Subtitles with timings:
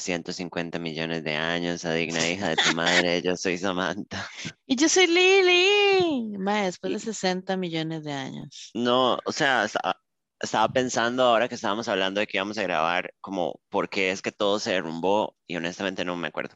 [0.00, 4.26] después de 150 millones de años, a digna hija de tu madre, yo soy Samantha.
[4.66, 6.38] Y yo soy Lily.
[6.38, 8.70] Mae, después de 60 millones de años.
[8.74, 9.96] No, o sea, esta-
[10.40, 14.22] estaba pensando ahora que estábamos hablando de que íbamos a grabar, como por qué es
[14.22, 16.54] que todo se derrumbó y honestamente no me acuerdo.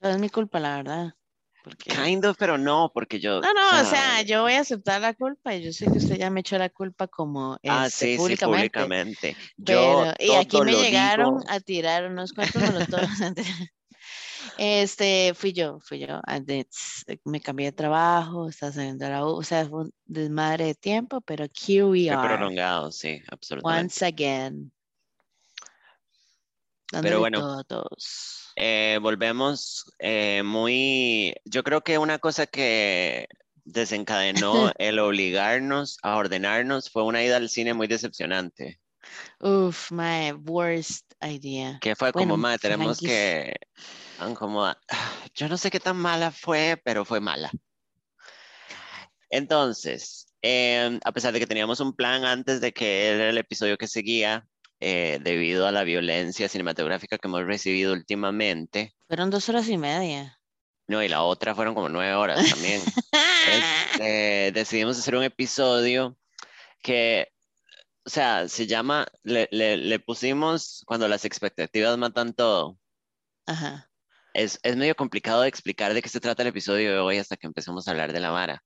[0.00, 1.14] Es mi culpa, la verdad.
[1.62, 1.90] Porque...
[1.90, 3.40] Kind of, pero no, porque yo...
[3.40, 6.16] No, no, o sea, yo voy a aceptar la culpa y yo sé que usted
[6.18, 8.46] ya me echó la culpa como Ah, este, sí, sí, públicamente.
[8.80, 9.36] públicamente.
[9.64, 13.08] Pero, Yo y aquí me llegaron digo- a tirar unos cuantos molotovs.
[14.58, 16.20] Este, fui yo, fui yo.
[16.26, 19.94] and it's- Me cambié de trabajo, estaba saliendo a la U, o sea, fue un
[20.04, 23.82] desmadre de tiempo, pero here we are, prolongado, sí, absolutamente.
[23.84, 24.72] once again.
[27.00, 27.64] Pero bueno.
[27.64, 28.52] todos.
[28.56, 33.26] Eh, volvemos eh, muy, yo creo que una cosa que
[33.64, 38.78] desencadenó el obligarnos a ordenarnos fue una ida al cine muy decepcionante,
[39.40, 41.78] Uf, my worst idea.
[41.80, 43.56] que fue como, Bueno, madre, tenemos que,
[44.34, 44.78] como, ah,
[45.34, 47.50] yo no sé qué tan mala fue, pero fue mala.
[49.30, 53.78] Entonces, em, a pesar de que teníamos un plan antes de que era el episodio
[53.78, 54.46] que seguía,
[54.84, 60.38] eh, debido a la violencia cinematográfica que hemos recibido últimamente, Fueron dos horas y media.
[60.88, 62.80] no, y la otra fueron como nueve horas también.
[63.44, 66.16] Este, decidimos hacer un episodio
[66.82, 67.28] que,
[68.04, 72.78] o sea, se llama, le, le- le pusimos cuando las expectativas matan todo.
[73.46, 73.90] Ajá.
[74.34, 77.36] Es, es medio complicado de explicar de qué se trata el episodio de hoy hasta
[77.36, 78.62] que empecemos a hablar de la vara.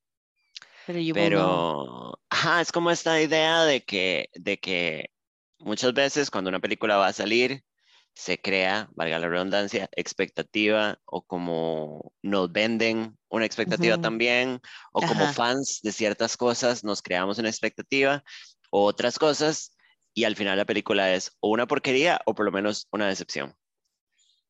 [0.85, 1.13] Pero know.
[1.13, 5.09] Pero, ajá, es como esta idea de que, de que
[5.59, 7.63] muchas veces cuando una película va a salir,
[8.13, 14.01] se crea, valga la redundancia, expectativa o como nos venden una expectativa Ujú.
[14.01, 14.59] también,
[14.91, 15.33] o como Ajá.
[15.33, 18.23] fans de ciertas cosas nos creamos una expectativa
[18.71, 19.75] o otras cosas
[20.13, 23.55] y al final la película es o una porquería o por lo menos una decepción.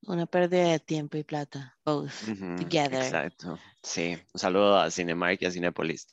[0.07, 1.77] Una pérdida de tiempo y plata.
[1.83, 2.23] Both.
[2.23, 3.03] Ujú, Together.
[3.03, 3.59] Exacto.
[3.83, 6.07] Sí, un saludo a Cinemark y a Cinepolis.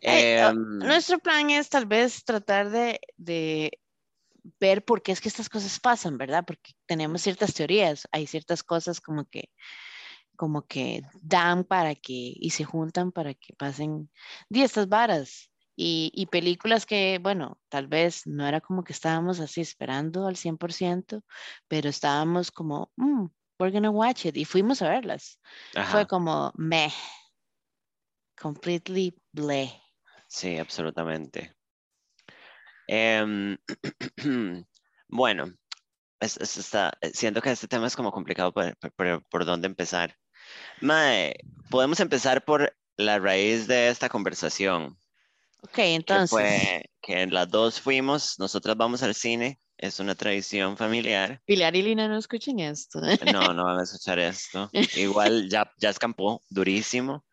[0.00, 3.80] Eh, oh, Em, Nuestro plan es tal vez tratar de, de
[4.60, 6.44] ver por qué es que estas cosas pasan, ¿verdad?
[6.46, 9.50] Porque tenemos ciertas teorías, hay ciertas cosas como que
[10.36, 14.10] como que dan para que y se juntan para que pasen
[14.48, 19.40] de estas varas y, y películas que, bueno, tal vez no era como que estábamos
[19.40, 21.24] así esperando al 100%,
[21.68, 23.26] pero estábamos como, mm,
[23.58, 25.38] we're gonna watch it y fuimos a verlas.
[25.76, 26.00] ajá.
[26.00, 26.92] Fue como meh,
[28.36, 29.70] completely bleh.
[30.28, 31.52] Sí, absolutamente.
[32.92, 33.56] Em,
[35.08, 35.54] bueno,
[36.18, 38.76] es- es- está, eh, siento que este tema es como complicado por,
[39.28, 40.16] por- dónde empezar.
[40.80, 41.36] Mae,
[41.70, 44.98] podemos empezar por la raíz de esta conversación,
[45.62, 50.76] Ok, que entonces, fue que las dos fuimos, nosotras vamos al cine, es una tradición
[50.76, 51.40] familiar.
[51.46, 53.00] Pilar y Lina no escuchen esto.
[53.00, 53.06] No,
[53.54, 54.68] no van a escuchar esto.
[54.96, 57.24] Igual ya, ya escampó durísimo.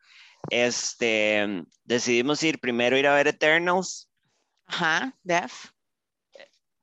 [0.51, 4.07] Este, decidimos ir primero ir a ver Eternals
[4.67, 5.71] Ajá, Def.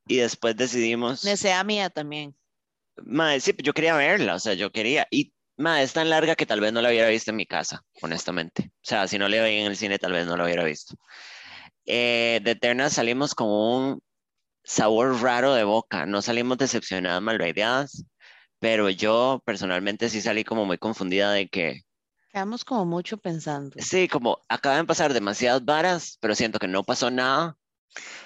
[0.06, 2.34] y después decidimos Desea mía también.
[2.96, 5.06] Mae, sí, yo quería verla, o sea, yo quería.
[5.10, 7.84] Y, mae, es tan larga que tal vez no la hubiera visto en mi casa,
[8.02, 8.70] honestamente.
[8.76, 10.94] O sea, si no la veía en el cine, tal vez no la hubiera visto.
[11.86, 14.02] Eh, de Eterna salimos con un
[14.62, 16.06] sabor raro de boca.
[16.06, 18.04] No salimos decepcionadas, malvadeadas,
[18.60, 21.82] pero yo personalmente sí salí como muy confundida de que,
[22.32, 23.76] Quedamos como mucho pensando.
[23.78, 27.56] sí, como acaban de pasar demasiadas varas, pero siento que no pasó nada.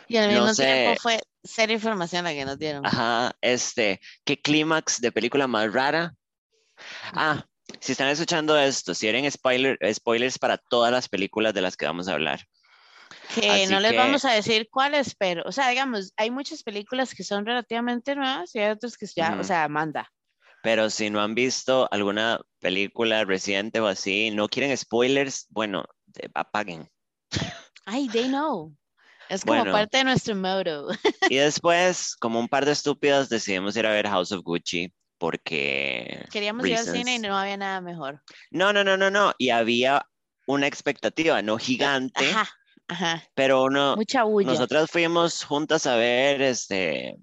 [0.08, 0.64] Y al no mismo sé.
[0.64, 2.84] tiempo fue cero información la que nos dieron.
[2.86, 6.14] Ajá, este, ¿qué clímax de película más rara?
[7.12, 7.44] Ah,
[7.80, 11.86] si están escuchando esto, si eran spoiler, spoilers para todas las películas de las que
[11.86, 12.40] vamos a hablar.
[13.34, 16.62] Que así no les que- vamos a decir cuáles, pero, o sea, digamos, hay muchas
[16.62, 19.44] películas que son relativamente nuevas y hay otras que ya, o Ujú.
[19.44, 20.10] sea, manda.
[20.62, 25.84] Pero si no han visto alguna película reciente o así, no quieren spoilers, bueno,
[26.34, 26.88] apaguen.
[27.86, 28.74] Ay, they know.
[29.28, 29.72] Es como Bueno.
[29.72, 30.88] parte de nuestro motto.
[31.28, 36.26] Y después, como un par de estúpidas, decidimos ir a ver House of Gucci porque...
[36.30, 37.28] Queríamos ir al cine y reasons.
[37.28, 38.22] no había nada mejor.
[38.50, 39.32] No, no, no, no, no.
[39.36, 40.06] Y había
[40.46, 42.48] una expectativa, no gigante, Ajá,
[42.88, 43.22] ajá.
[43.34, 44.50] pero uno, Mucha bulla.
[44.50, 47.16] Nosotras fuimos juntas a ver este,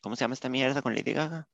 [0.00, 1.46] ¿cómo se llama esta mierda con Lady Gaga?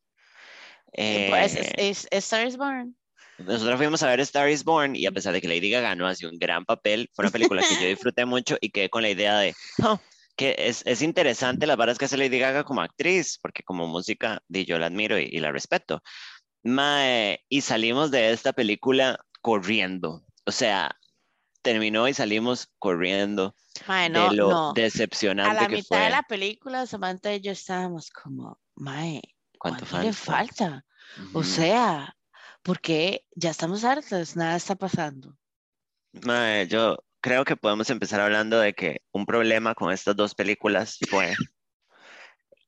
[0.94, 2.96] Eh, pues, es, Eh, es, es Star is Born.
[3.38, 6.06] Nosotras fuimos a ver Star is Born y a pesar de que Lady Gaga no
[6.06, 9.10] hace un gran papel, fue una película que yo disfruté mucho y quedé con la
[9.10, 10.00] idea de, "Oh,
[10.36, 14.42] que es, es interesante las varas que hace Lady Gaga como actriz, porque como música
[14.48, 16.02] yo la admiro y, y la respeto.
[16.62, 20.96] Mae, y salimos de esta película corriendo, o sea,
[21.62, 23.54] terminó y salimos corriendo
[23.86, 24.70] Mae, no, de lo no.
[24.70, 26.04] A decepcionante la que mitad fue.
[26.04, 29.22] de la película, Samantha y yo estábamos como, mae,
[29.58, 30.84] ¿Cuánto, ¿Cuánto le falta?
[31.32, 31.44] O Ujú.
[31.44, 32.16] sea,
[32.68, 35.34] porque ya estamos hartos, nada está pasando.
[36.12, 40.98] Mae, yo creo que podemos empezar hablando de que un problema con estas dos películas
[41.08, 41.34] fue,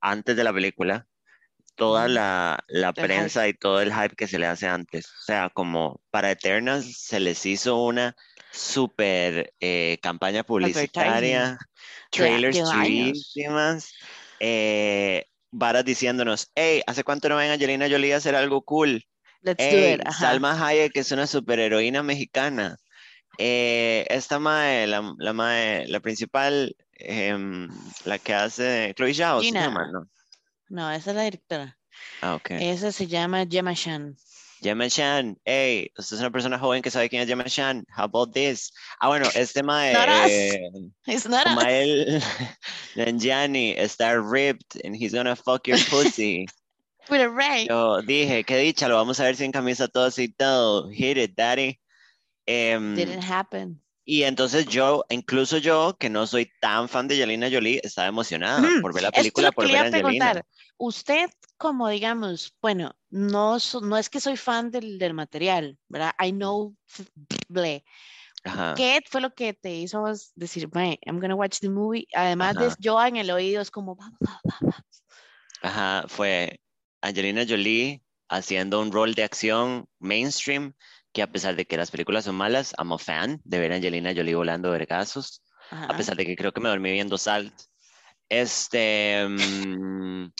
[0.01, 1.07] antes de la película,
[1.75, 3.03] toda la, la hype.
[3.03, 5.05] prensa y todo el hype que se le hace antes.
[5.05, 8.17] O sea, como para Eternals se les hizo una
[8.53, 11.59] super eh, campaña publicitaria,
[12.11, 13.93] trailers chulísimas,
[14.39, 19.05] eh, varas diciéndonos, hey, ¿hace cuánto no ven a Angelina Jolie a hacer algo cool?
[19.43, 20.01] Let's do it.
[20.07, 20.19] Ajá.
[20.19, 22.77] Salma Hayek es una superheroína mexicana.
[23.39, 27.69] Eh, esta mae, la, la mae, la principal, em,
[28.05, 30.07] la que hace Chloe Zhao, se llama, ¿no?
[30.69, 31.79] No, esa es la directora.
[32.21, 32.51] Ah, ok.
[32.53, 34.15] Esa se llama Gemma Chan.
[34.63, 37.83] Gemma Chan, hey, usted es una persona joven que sabe quién es Gemma Chan.
[37.97, 38.71] How about this?
[39.01, 40.31] Ah, bueno, este mae, Not us.
[40.31, 40.61] eh,
[41.07, 42.23] It's not Kumail
[42.97, 46.47] Nanjiani está ripped and he's gonna fuck your pussy.
[47.09, 47.67] with a ray.
[47.69, 50.91] Yo dije, qué dicha, lo vamos a ver sin camisa todo así todo.
[50.91, 51.79] Hit it, daddy.
[52.47, 53.81] Em, Didn't happen.
[54.05, 58.61] y entonces yo, incluso yo, que no soy tan fan de Angelina Jolie, estaba emocionada
[58.63, 60.45] Mm, por ver la Esto es película, lo por que ver iba a preguntar.
[60.79, 66.13] Usted, como digamos, bueno, no, so- no es que soy fan del, del material, ¿verdad?
[66.25, 66.75] I know,
[67.49, 67.85] ble.
[68.45, 68.75] Ajá.
[68.75, 70.05] ¿Qué fue lo que te hizo
[70.35, 72.07] decir, "Mae, I'm gonna watch the movie?
[72.15, 72.77] Además de Ajá.
[72.81, 74.85] yo en el oído es como, "Va, va, va, va".
[75.63, 76.61] Ajá, fue
[77.03, 80.75] Angelina Jolie haciendo un rol de acción mainstream,
[81.13, 83.77] que a pesar de que las películas son malas, I'm a fan de ver a
[83.77, 87.55] Angelina Jolie volando vergazos, a pesar de que creo que me dormí viendo Salt.
[88.29, 90.31] Este, mm,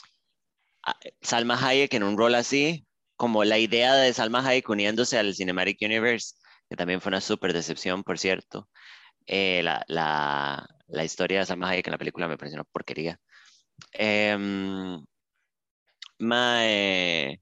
[1.21, 2.85] Salma Hayek en un rol así,
[3.15, 6.35] como la idea de Salma Hayek uniéndose al Cinematic Universe,
[6.69, 8.69] que también fue una súper decepción, por cierto.
[9.25, 13.19] Eh, la, la, la historia de Salma Hayek en la película me pareció una porquería.
[13.93, 15.03] Em,
[16.21, 17.41] mae,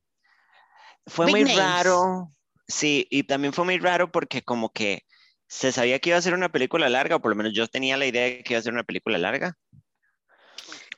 [1.05, 1.57] fue Big muy names.
[1.57, 2.31] raro,
[2.67, 5.03] sí, y también fue muy raro porque como que
[5.47, 7.97] se sabía que iba a ser una película larga, o por lo menos yo tenía
[7.97, 9.57] la idea de que iba a ser una película larga.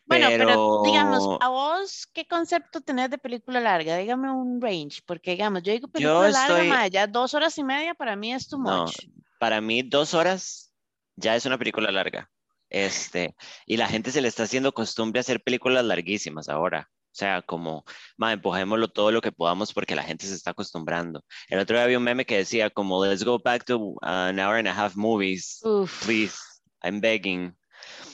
[0.06, 3.96] Bueno, pero, digamos, a vos, ¿qué concepto tenés de película larga?
[3.96, 7.64] Dígame un range, porque digamos, yo digo Yo película larga, estoy- ya dos horas y
[7.64, 9.06] media para mí es too No, much.
[9.40, 10.74] para mí dos horas
[11.16, 12.30] ya es una película larga.
[12.70, 13.36] Este,
[13.66, 16.90] y la gente se le está haciendo costumbre a hacer películas larguísimas ahora.
[17.12, 17.84] O sea, como,
[18.18, 21.24] ma, empujémoslo todo lo que podamos porque la gente se está acostumbrando.
[21.50, 24.56] El otro día había un meme que decía como, let's go back to an hour
[24.56, 26.38] and a half movies, Uf, please,
[26.84, 27.56] I'm begging.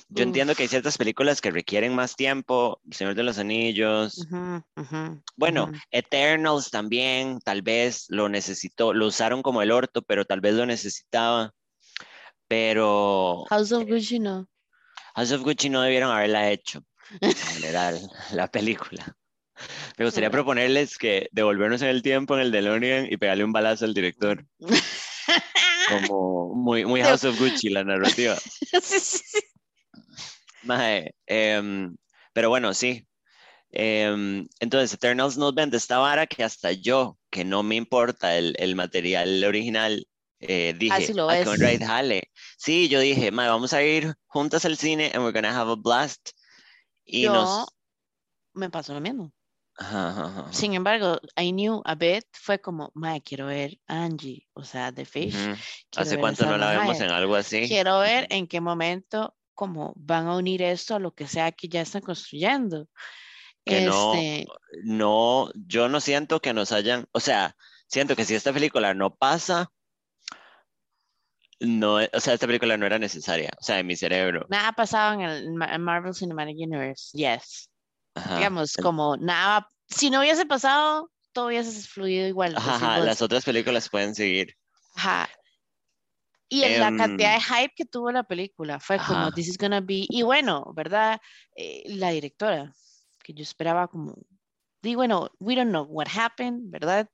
[0.10, 4.26] Yo entiendo que hay ciertas películas que requieren más tiempo, Señor de los Anillos,
[5.36, 5.70] bueno.
[5.92, 10.66] Eternals también, tal vez lo necesitó, lo usaron como el orto, pero tal vez lo
[10.66, 11.54] necesitaba.
[12.48, 14.48] Pero House of Gucci no.
[15.14, 16.82] House of Gucci no debieron haberla hecho,
[17.22, 18.00] en general,
[18.34, 19.16] la película.
[19.98, 23.86] Me gustaría proponerles que devolvernos en el tiempo en el DeLorean y pegarle un balazo
[23.86, 24.46] al director,
[25.90, 28.36] como muy, muy House of Gucci la narrativa.
[28.36, 29.40] Sí, sí, sí.
[30.64, 31.96] Mae, em,
[32.34, 33.08] pero bueno, sí.
[33.72, 38.56] Em, entonces, Eternals nos vende esta vara que hasta yo, que no me importa el,
[38.60, 40.08] el material original,
[40.40, 42.32] eh, dije, Así lo "Ah, qué right, jale.
[42.58, 45.76] Sí, yo dije, mae, vamos a ir juntas al cine and we're gonna have a
[45.76, 46.30] blast.
[47.08, 47.68] Y Yo nos...
[48.54, 49.32] me pasó lo mismo.
[49.80, 50.54] Ajá, ajá, ajá.
[50.54, 55.06] Sin embargo, I knew a bit, fue como, mae, quiero ver Angie, o sea, The
[55.06, 55.36] Fish.
[55.36, 55.56] Ujú.
[55.90, 57.68] quiero ¿Hace cuánto no la vemos en algo así?
[57.68, 61.68] Quiero ver en qué momento como van a unir esto a lo que sea que
[61.70, 62.88] ya están construyendo.
[63.64, 64.48] Que no- Este,
[64.84, 67.56] No, yo no siento que nos hayan, o sea,
[67.88, 69.72] siento que si esta película no pasa,
[71.60, 74.46] no, o sea, esta película no era necesaria, o sea, en mi cerebro.
[74.50, 77.70] nada ha pasado en el en Marvel Cinematic Universe, yes.
[78.16, 78.38] Ajá.
[78.38, 82.56] Digamos, como nada, si no hubiese pasado, todo hubiese fluido igual.
[82.58, 84.56] Ajá, las otras películas pueden seguir.
[84.96, 85.30] Ajá.
[86.50, 89.58] Y en la cantidad de Em, hype que tuvo la película, fue como, this is
[89.58, 91.20] gonna be, y bueno, ¿verdad?
[91.56, 92.74] Eh, la directora,
[93.22, 94.16] que yo esperaba como,
[94.82, 97.10] di bueno, we don't know what happened, ¿verdad?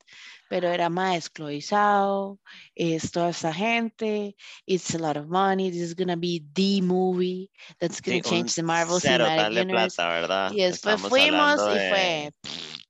[0.50, 2.40] Pero era más esclavizado,
[2.76, 7.50] es toda esta gente, it's a lot of money, this is gonna be the movie
[7.80, 9.96] that's gonna Sí, change the Marvel cero Cinematic tal de Universe.
[9.96, 10.52] plata, ¿verdad?
[10.52, 12.32] Y después Estamos fuimos y fue,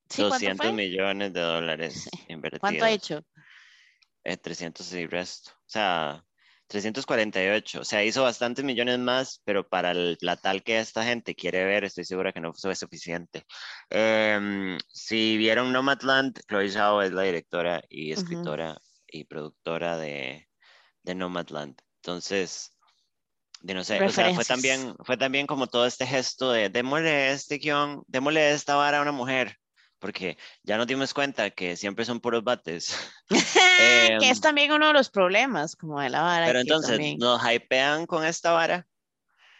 [0.09, 0.73] ¿sí, cuánto 200 fue?
[0.73, 2.59] millones de dólares invertidos.
[2.59, 3.23] ¿Cuánto ha hecho?
[4.25, 5.51] Eh, 300 y resto.
[5.51, 6.23] O sea,
[6.73, 7.81] 348.
[7.81, 11.63] O sea, hizo bastantes millones más, pero para el- la tal que esta gente quiere
[11.65, 13.45] ver, estoy segura que no fue suficiente.
[13.89, 18.77] Em, si vieron Nomadland, Chloe Zhao es la directora y escritora
[19.07, 20.49] y productora de,
[21.03, 21.79] de Nomadland.
[21.97, 22.71] Entonces,
[23.61, 27.31] de no sé, o sea, fue también, fue también como todo este gesto de démosle
[27.31, 29.57] este guion, démosle esta vara a una mujer.
[30.03, 32.93] Porque ya nos dimos cuenta que siempre son puros bates.
[33.29, 36.45] que es em, también uno de los problemas, como de la vara.
[36.45, 38.85] Pero entonces, nos hypean con esta vara,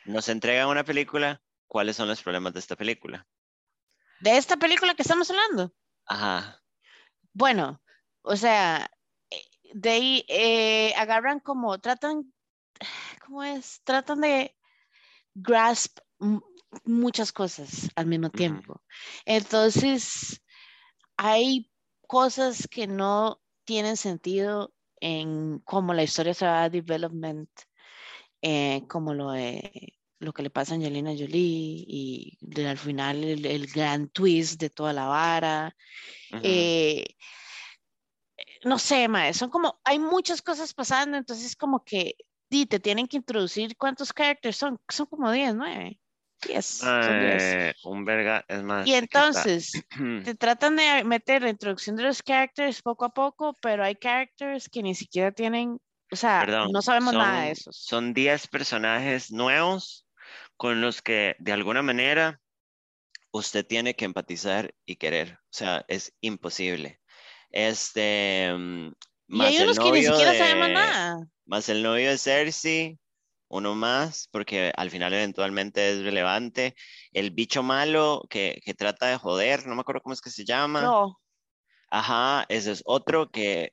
[0.04, 3.26] nos entregan una película, ¿cuáles son los problemas de esta película?
[4.20, 5.74] ¿De esta película que estamos hablando?
[6.08, 6.62] Ajá.
[7.32, 7.82] Bueno,
[8.22, 8.92] o sea,
[9.30, 12.34] eh, de ahí eh, agarran como, tratan,
[13.26, 13.80] ¿cómo es?
[13.86, 14.54] Tratan de
[15.36, 16.00] grasp
[16.86, 18.82] muchas cosas al mismo tiempo.
[19.25, 20.42] Entonces,
[21.18, 21.70] hay
[22.08, 27.50] cosas que no tienen sentido en cómo la historia se va a development,
[28.42, 29.34] eh, como lo,
[30.20, 34.94] lo que le pasa a Angelina Jolie y al final el, gran twist de toda
[34.94, 35.75] la vara.
[36.42, 37.06] Eh,
[38.63, 42.15] no sé, mae, son como, hay muchas cosas pasando, entonces como que
[42.50, 46.00] te tienen que introducir cuántos characters son, son como 10, 9.
[46.50, 48.88] Eh, un verga, es más.
[48.88, 49.72] Y entonces,
[50.24, 54.70] te tratan de meter la introducción de los characters poco a poco, pero hay characters
[54.70, 55.80] que ni siquiera tienen,
[56.12, 57.78] o sea, no sabemos nada de esos.
[57.78, 60.08] Son 10 personajes nuevos
[60.58, 62.40] con los que de alguna manera
[63.32, 65.40] usted tiene que empatizar y querer.
[65.42, 67.02] O sea, es imposible.
[67.50, 68.54] Este.
[68.56, 68.92] Mm,
[69.28, 71.18] y hay unos que ni siquiera sabemos nada.
[71.46, 72.98] Más el novio de Cersei,
[73.54, 76.76] uno más, porque al final eventualmente es relevante.
[77.12, 80.82] El bicho malo que, trata de joder, no me acuerdo cómo es que se llama.
[80.82, 81.20] No.
[81.90, 83.72] Ajá, ese es otro que,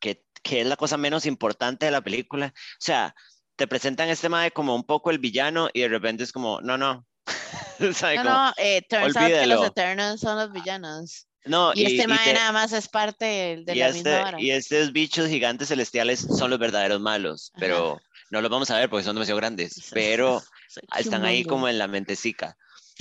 [0.00, 0.20] que,
[0.60, 2.52] es la cosa menos importante de la película.
[2.54, 3.14] O sea,
[3.56, 6.76] te presentan este mae como un poco el villano y de repente es como, no,
[6.76, 7.06] no.
[7.78, 11.28] no, no, eh, turns out que los Eternals son los villanos.
[11.44, 13.24] No, y, este mae nada más es parte
[13.64, 18.40] de, la este, misma Y estos bichos gigantes celestiales son los verdaderos malos, pero no
[18.40, 20.40] los vamos a ver porque son demasiado grandes, pero
[20.96, 22.56] están ahí como en la mentecica.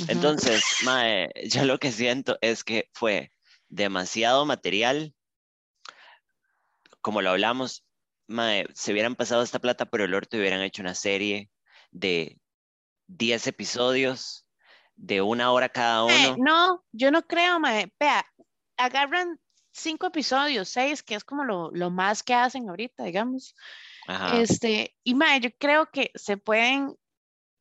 [0.08, 3.32] Entonces, mae, yo lo que siento es que fue
[3.68, 5.14] demasiado material,
[7.02, 7.86] como lo hablamos,
[8.28, 11.50] mae, se hubieran pasado esta plata por el orto y hubieran hecho una serie
[11.92, 12.38] de
[13.08, 14.46] 10 episodios
[14.96, 16.36] de una hora cada uno.
[16.40, 17.92] no, yo no creo, mae.
[18.00, 18.26] Vea,
[18.78, 19.40] agarran
[19.72, 23.56] cinco episodios, seis, que es como lo, lo más que hacen ahorita, digamos.
[24.34, 26.96] Este, y mae, yo creo que se pueden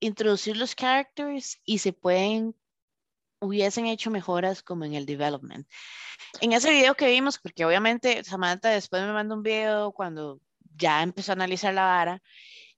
[0.01, 2.55] introducir los characters y se pueden,
[3.41, 5.69] hubiesen hecho mejoras como en el development.
[6.41, 10.41] En ese video que vimos, porque obviamente Samantha después me mandó un video cuando
[10.75, 12.23] ya empezó a analizar la vara,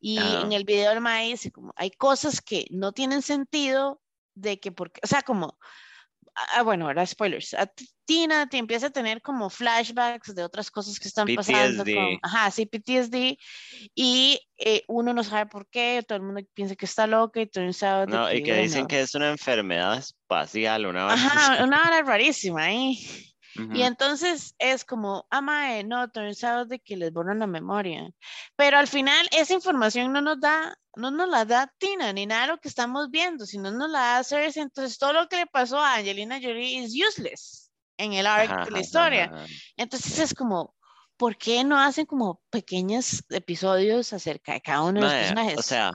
[0.03, 4.01] y en el video del dice como, hay cosas que no tienen sentido
[4.35, 5.59] de que, porque, o sea, como,
[6.41, 7.55] Ah, ah, bueno, ahora spoilers.
[7.55, 7.71] A
[8.07, 11.85] Tina te empieza a tener como flashbacks de otras cosas que están pasando.
[11.85, 13.37] Con, ajá, sí, PTSD.
[13.95, 17.47] Y eh, uno no sabe por qué, todo el mundo piensa que está loca y
[17.47, 21.83] todo el mundo No, y que dicen que es una enfermedad espacial, una Ajá, una
[21.87, 22.97] hora rarísima, ¿eh?
[23.55, 28.09] Y entonces es como, ama, ah, no, turns out de que les borran la memoria.
[28.57, 32.43] Pero al final esa información no nos da, no nos la da Tina, ni nada
[32.43, 34.63] de lo que estamos viendo, sino nos la da Cersei.
[34.63, 38.71] Entonces todo lo que le pasó a Angelina Jolie es useless en el arc de
[38.71, 39.33] la historia.
[39.77, 40.75] Entonces es como,
[41.17, 45.59] ¿por qué no hacen como pequeños episodios acerca de cada uno de los personajes?
[45.59, 45.93] O sea,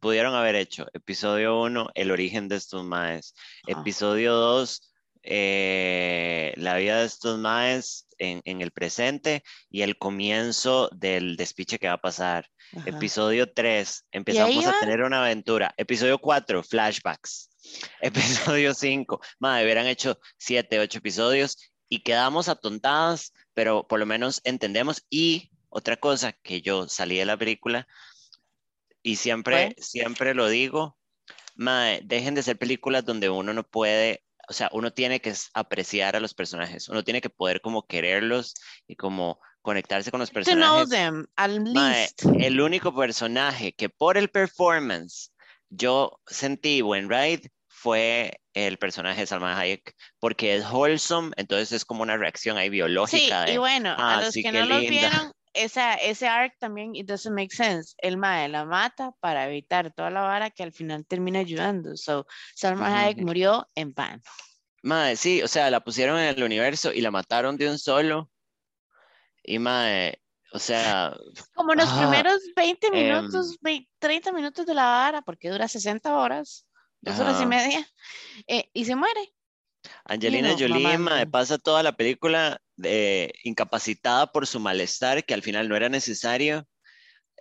[0.00, 3.34] pudieron haber hecho episodio 1, el origen de estos maes,
[3.66, 4.91] episodio 2,
[5.22, 11.88] eh, la vida de estos maes en, el presente y el comienzo del despiche que
[11.88, 12.48] va a pasar.
[12.86, 15.74] Episodio 3, empezamos a tener una aventura.
[15.76, 17.50] Episodio 4, flashbacks.
[18.00, 24.40] Episodio 5, madre, hubieran hecho 7, 8 episodios y quedamos atontadas, pero por lo menos
[24.44, 25.04] entendemos.
[25.10, 27.86] Y otra cosa que yo salí de la película
[29.02, 30.96] y siempre, siempre lo digo,
[31.54, 36.16] madre, dejen de ser películas donde uno no puede o sea, uno tiene que apreciar
[36.16, 38.54] a los personajes, uno tiene que poder como quererlos
[38.86, 40.64] y como conectarse con los personajes.
[40.64, 42.24] To know them, at least.
[42.38, 45.32] el único personaje que por el performance
[45.70, 51.84] yo sentí buen ride fue el personaje de Salma Hayek, porque es wholesome, entonces es
[51.84, 53.46] como una reacción ahí biológica.
[53.46, 57.06] Sí, y bueno, a ah, los que no lo vieron, esa, ese arc también, it
[57.06, 57.94] doesn't make sense.
[57.98, 61.96] El mae la mata para evitar toda la vara que al final termina ayudando.
[61.96, 64.22] So, Salma Hayek murió en pan.
[64.82, 68.30] Mae, sí, o sea, la pusieron en el universo y la mataron de un solo.
[69.42, 70.20] Y mae,
[70.52, 71.16] o sea.
[71.54, 73.58] Como en los ah, primeros 20 em, minutos,
[73.98, 76.66] 30 minutos de la vara, porque dura 60 horas,
[77.00, 77.86] dos horas y media,
[78.46, 79.32] eh, y se muere.
[80.04, 85.68] Angelina Jolie mae, pasa toda la película de, incapacitada por su malestar, que al final
[85.68, 86.66] no era necesario.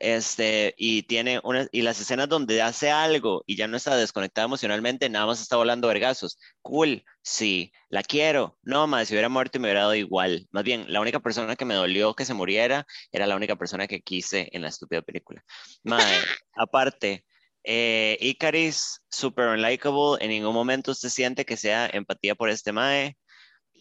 [0.03, 4.45] Este, y tiene una, y las escenas donde hace algo y ya no está desconectada
[4.45, 6.39] emocionalmente, nada más está volando vergazos.
[6.63, 8.57] Cool, sí, la quiero.
[8.63, 10.48] No, más si hubiera muerto me hubiera dado igual.
[10.50, 13.86] Más bien, la única persona que me dolió que se muriera era la única persona
[13.86, 15.43] que quise en la estúpida película.
[15.83, 16.00] Mae,
[16.55, 17.24] aparte,
[17.63, 20.18] eh, Icaris, super unlikable.
[20.20, 23.18] En ningún momento usted siente que sea empatía por este Mae.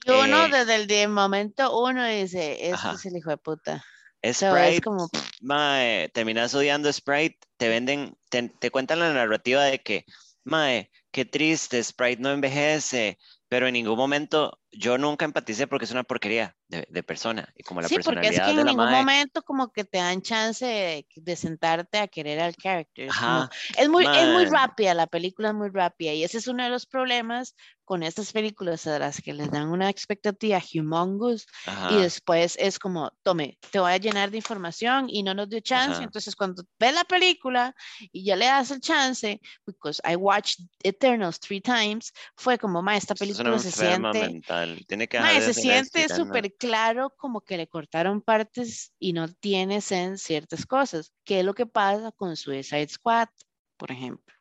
[0.04, 2.92] Y uno Eh, desde el de- momento uno dice, este Ajá.
[2.94, 3.84] es el hijo de puta.
[4.22, 5.08] So, Sprite, es como,
[5.40, 10.04] mae, terminas odiando Sprite, te venden, te, te cuentan la narrativa de que,
[10.44, 13.18] mae, qué triste, Sprite no envejece,
[13.48, 17.62] pero en ningún momento yo nunca empaticé porque es una porquería de, de persona y
[17.64, 19.98] como la sí, porque es personalidad que en de ningún mae, momento como que te
[19.98, 23.06] dan chance de, de sentarte a querer al character.
[23.08, 26.38] Es, como- ajá, es muy, es muy rápida, la película es muy rápida y ese
[26.38, 30.62] es uno de los problemas con estas películas a las que les dan una expectativa
[30.72, 35.34] humongous y ajá, después es como, tome, te voy a llenar de información y no
[35.34, 35.94] nos dio chance.
[35.94, 36.04] Ajá.
[36.04, 37.74] Entonces, cuando ves la película
[38.12, 42.96] y ya le das el chance, because I watched Eternals three times, fue como, ma,
[42.96, 47.56] esta Usted es película se siente, mental, tiene que se siente súper claro como que
[47.56, 51.12] le cortaron partes y no tiene en ciertas cosas.
[51.24, 53.28] ¿Qué es lo que pasa con Suicide Squad,
[53.76, 54.34] por ejemplo?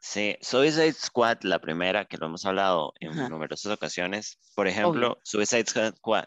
[0.00, 3.28] Sí, Suicide Squad, la primera, que lo hemos hablado en Ajá.
[3.28, 4.38] numerosas ocasiones.
[4.54, 6.26] Por ejemplo, Suicide Squad,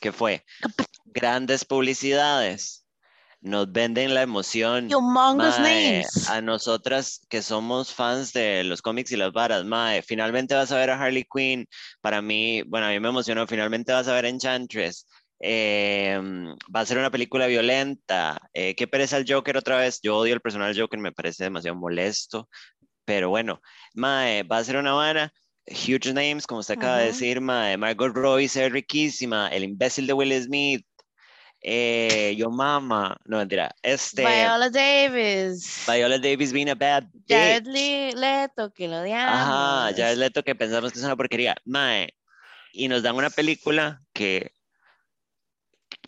[0.00, 0.44] que fue
[1.04, 2.83] grandes publicidades,
[3.44, 4.88] nos venden la emoción.
[4.92, 6.28] Humongous Mae, names.
[6.28, 10.78] a nosotras que somos fans de los cómics y las varas, mae, finalmente vas a
[10.78, 11.66] ver a Harley Quinn.
[12.00, 15.06] Para mí, bueno, a mí me emocionó, finalmente vas a ver a Enchantress.
[15.40, 16.18] Eh,
[16.74, 18.40] va a ser una película violenta.
[18.54, 20.00] Eh, ¿Qué pereza el Joker otra vez?
[20.02, 22.48] Yo odio el personal Joker, me parece demasiado molesto.
[23.04, 23.60] Pero bueno,
[23.92, 25.32] mae, va a ser una vara.
[25.66, 27.12] Huge names, como usted acaba de Ujú.
[27.12, 27.76] decir, mae.
[27.76, 29.48] Margot Robbie se ve riquísima.
[29.48, 30.86] El imbécil de Will Smith.
[31.66, 33.16] Eh, yo mama.
[33.24, 33.74] No, mentira.
[33.82, 34.20] Este.
[34.20, 35.82] Viola Davis.
[35.90, 37.72] Viola Davis being a bad Jared bitch.
[37.72, 39.34] Le- Leto, que lo odiamos.
[39.34, 41.56] Ajá, ya es Leto que pensamos que es una porquería.
[41.64, 42.14] Mae,
[42.74, 44.52] y nos dan una película que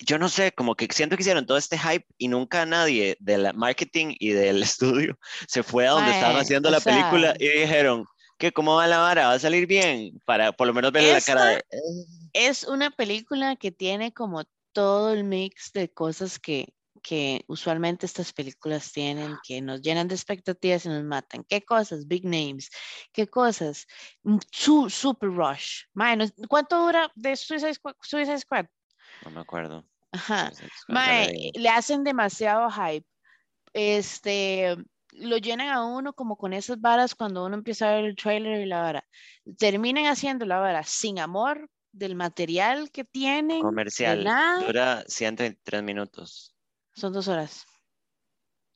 [0.05, 3.55] yo no sé, como que siento que hicieron todo este hype y nunca nadie del
[3.55, 7.49] marketing y del estudio se fue a donde estaban Mae, haciendo o la película y
[7.49, 8.05] dijeron
[8.37, 11.21] que cómo va la vara, va a salir bien, para por lo menos verle la
[11.23, 11.65] cara de...
[12.35, 14.45] Es una película que tiene como
[14.77, 20.15] todo el mix de cosas que, que usualmente estas películas tienen, que nos llenan de
[20.15, 21.45] expectativas y nos matan.
[21.49, 22.07] ¿Qué cosas?
[22.07, 22.69] Big names.
[23.11, 23.87] ¿Qué cosas?
[24.23, 25.85] Mm, Su, super rush.
[25.95, 27.95] No- ¿Cuánto dura de Suicide Squad?
[28.03, 28.67] Suicide Squad?
[29.25, 29.83] No me acuerdo.
[30.13, 30.53] Ajá.
[31.55, 33.07] Le hacen demasiado hype.
[33.73, 34.77] Este,
[35.13, 38.61] lo llenan a uno como con esas varas cuando uno empieza a ver el trailer
[38.61, 39.09] y la vara.
[39.57, 43.61] Terminan haciendo la vara sin amor del material que tienen.
[43.63, 44.25] Comercial,
[44.67, 46.55] dura 123 minutos.
[46.95, 47.65] Son dos horas.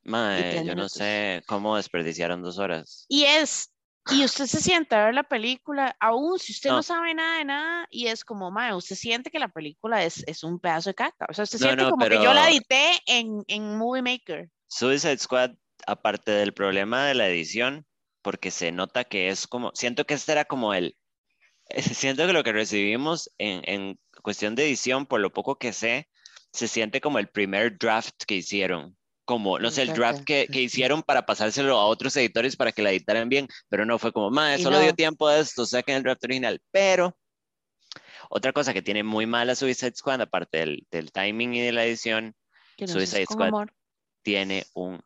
[0.03, 3.05] Mae, yo no sé cómo desperdiciaron dos horas.
[3.09, 3.71] Y es,
[4.11, 6.83] y usted se sienta a ver la película, aún si usted no, No.
[6.83, 10.43] sabe nada de nada, y es como, mae, usted siente que la película es, es
[10.43, 11.27] un pedazo de caca.
[11.29, 14.03] O sea, usted No, siente no, como que yo la pero- edité en, en Movie
[14.03, 14.49] Maker.
[14.69, 15.51] Suicide Squad,
[15.87, 17.87] aparte del problema de la edición,
[18.23, 20.97] porque se nota que es como, siento que este era como el,
[21.77, 26.09] siento que lo que recibimos en, en cuestión de edición, por lo poco que sé,
[26.53, 28.97] se siente como el primer draft que hicieron.
[29.25, 32.83] Como, no sé, el draft que, que hicieron para pasárselo a otros editores para que
[32.83, 34.97] la editaran bien, pero no fue como, Y solo dio no.
[34.97, 36.61] tiempo de esto, saquen el draft original.
[36.73, 37.17] Pero
[38.29, 41.85] otra cosa que tiene muy mala Suicide Squad, aparte del, del timing y de la
[41.85, 42.35] edición,
[42.77, 43.69] Suicide Squad.
[44.23, 45.01] tiene un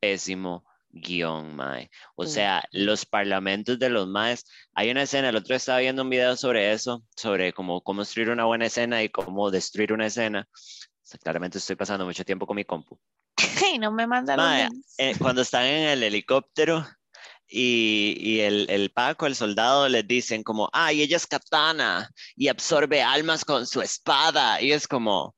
[0.00, 1.90] pésimo guion, mae.
[2.16, 4.44] O Sí, sea, los parlamentos de los maes.
[4.74, 8.44] Hay una escena, el otro estaba viendo un video sobre eso, sobre cómo, construir una
[8.44, 10.48] buena escena y cómo destruir una escena.
[10.50, 12.98] O sea, claramente estoy pasando mucho tiempo con mi compu.
[13.74, 14.94] Y no me manda los Mae, links.
[14.98, 16.86] Eh, cuando están en el helicóptero
[17.46, 22.48] y, y el, el Paco, el soldado, les dicen como, ay, ella es katana y
[22.48, 24.60] absorbe almas con su espada.
[24.60, 25.34] Y es como,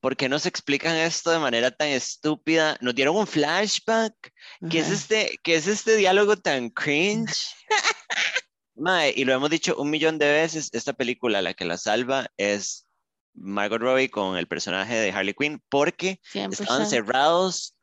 [0.00, 2.76] ¿por qué no se explican esto de manera tan estúpida?
[2.80, 4.14] Nos dieron un flashback.
[4.70, 4.94] ¿Qué es Ajá.
[4.94, 7.54] este, qué es este diálogo tan cringe?
[8.76, 12.28] Mae, y lo hemos dicho un millón de veces, esta película la que la salva
[12.36, 12.86] es
[13.34, 16.52] Margot Robbie con el personaje de Harley Quinn, porque 100%.
[16.52, 17.76] estaban cerrados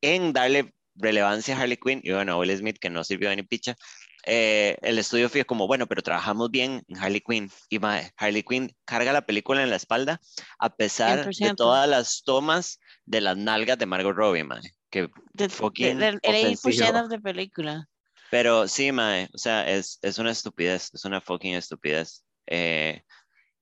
[0.00, 3.36] en darle relevancia a Harley Quinn y bueno, a Will Smith que no sirvió de
[3.36, 3.76] ni picha.
[4.24, 7.50] Eh, el estudio fue como, bueno, pero trabajamos bien en Harley Quinn.
[7.68, 10.20] Y mae, Harley Quinn carga la película en la espalda
[10.58, 11.56] a pesar de 100%.
[11.56, 14.60] todas las tomas de las nalgas de Margot Robbie, mae.
[14.90, 17.08] Que, De- de- fucking 80% ofensivo.
[17.08, 17.88] de película.
[18.30, 22.24] pero sí, mae, o sea, es, es una estupidez, es una fucking estupidez.
[22.46, 23.02] Eh,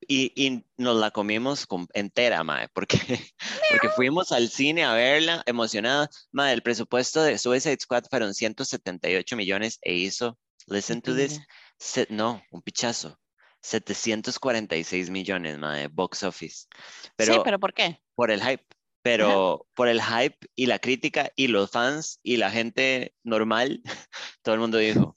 [0.08, 2.98] y, y nos la comimos con, entera, mae, porque,
[3.70, 6.08] porque fuimos al cine a verla emocionada.
[6.32, 11.40] Mae, el presupuesto de Suicide Squad fueron 178 millones e hizo, listen to this,
[12.08, 13.18] no, un pichazo.
[13.62, 16.66] 746 millones, mae, box office.
[17.16, 18.00] Pero, sí, pero ¿por qué?
[18.14, 18.64] Por el hype
[19.06, 23.80] pero por el hype y la crítica y los fans y la gente normal,
[24.42, 25.16] todo el mundo dijo,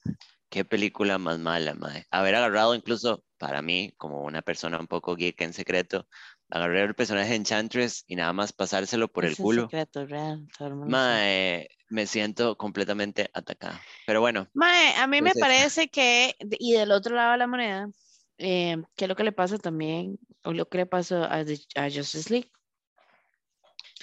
[0.49, 2.05] qué película más mala, mae.
[2.12, 6.07] Haber agarrado incluso para mí, como una persona un poco geek en secreto,
[6.49, 9.63] agarrar el personaje de Enchantress y nada más pasárselo por el culo.
[9.63, 10.47] Secreto, real,
[10.88, 13.81] mae, me siento completamente atacada.
[14.05, 14.47] Pero bueno.
[14.53, 17.89] Mae, a mí me parece que, y del otro lado de la moneda,
[18.38, 21.39] eh, que es lo que le pasa también, o lo que le pasó a,
[21.75, 22.51] a Justice League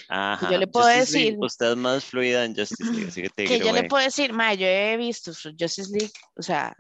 [0.09, 0.50] Ajá.
[0.50, 1.37] Yo le puedo decir.
[1.38, 4.32] usted es más fluida en Justice League, así que te Que yo le puedo decir,
[4.32, 6.76] ma, yo he visto Justice League, o sea,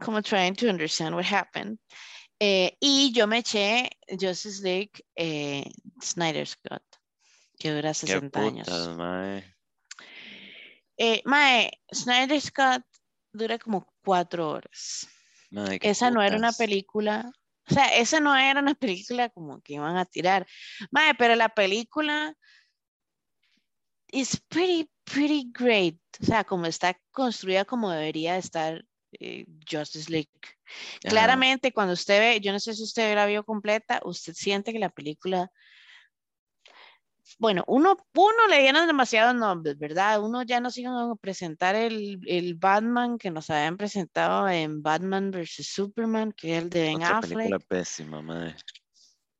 [0.00, 1.78] como trying to understand what happened.
[2.38, 5.64] Eh, y yo me eché Justice League eh,
[6.02, 6.84] Snyder Scott,
[7.58, 8.68] que dura 60 años.
[8.96, 9.44] Mae.
[10.98, 12.82] Eh, mae, Snyder Scott
[13.32, 15.08] dura como cuatro horas.
[15.80, 17.30] Esa no era una película
[17.68, 20.46] o sea, esa no era una película como que iban a tirar.
[20.90, 22.36] Mae, pero la película
[24.08, 25.98] es pretty, pretty great.
[26.22, 30.30] O sea, como está construida como debería estar eh, Justice League.
[31.00, 34.78] Claramente, cuando usted ve, yo no sé si usted la vio completa, usted siente que
[34.78, 35.50] la película
[37.38, 40.22] bueno, uno, uno le dieron demasiados nombres, ¿verdad?
[40.22, 45.30] Uno ya nos iban a presentar el, el, Batman que nos habían presentado en Batman
[45.30, 45.66] vs.
[45.66, 47.36] Superman, que es el de Ben Otra Affleck.
[47.36, 48.56] película pésima, madre.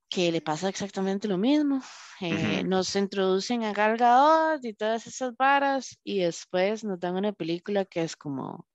[0.08, 1.80] Que le pasa exactamente lo mismo.
[2.20, 7.32] Eh, nos introducen a Gal Gadot y todas esas varas y después nos dan una
[7.32, 8.66] película que es como...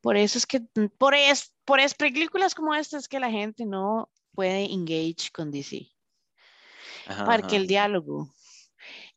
[0.00, 0.60] Por eso es que,
[0.98, 5.88] por, es, por es películas como estas que la gente no puede engage con DC
[7.24, 8.32] para que el diálogo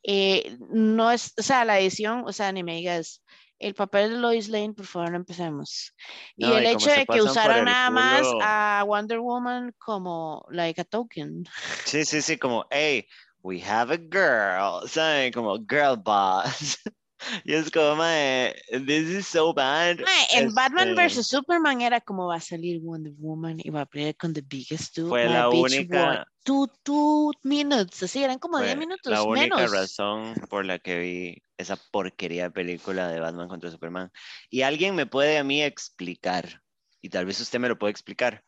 [0.04, 3.22] eh, no es, o sea, la edición, o sea, ni me digas,
[3.60, 5.94] el papel de Lois Lane, por favor, no empecemos.
[6.36, 11.46] y el hecho de que usaron nada más a Wonder Woman como like a token.
[11.86, 13.08] Sí, sí, sí, como, hey,
[13.44, 15.32] we have a girl, ¿saben?
[15.32, 16.80] Como girl boss.
[17.46, 19.98] Y es como, mae, this is so bad.
[20.34, 21.18] en Batman vs.
[21.18, 24.42] Este Superman era como va a salir Wonder Woman y va a pelear con The
[24.42, 25.10] Biggest Two.
[25.10, 26.26] Fue la única.
[26.44, 29.12] Two, two minutes, así eran como 10 minutos.
[29.12, 34.12] La única razón por la que vi esa porquería de película de Batman contra Superman.
[34.50, 36.64] Y alguien me puede a mí explicar,
[37.00, 38.44] y tal vez usted me lo puede explicar,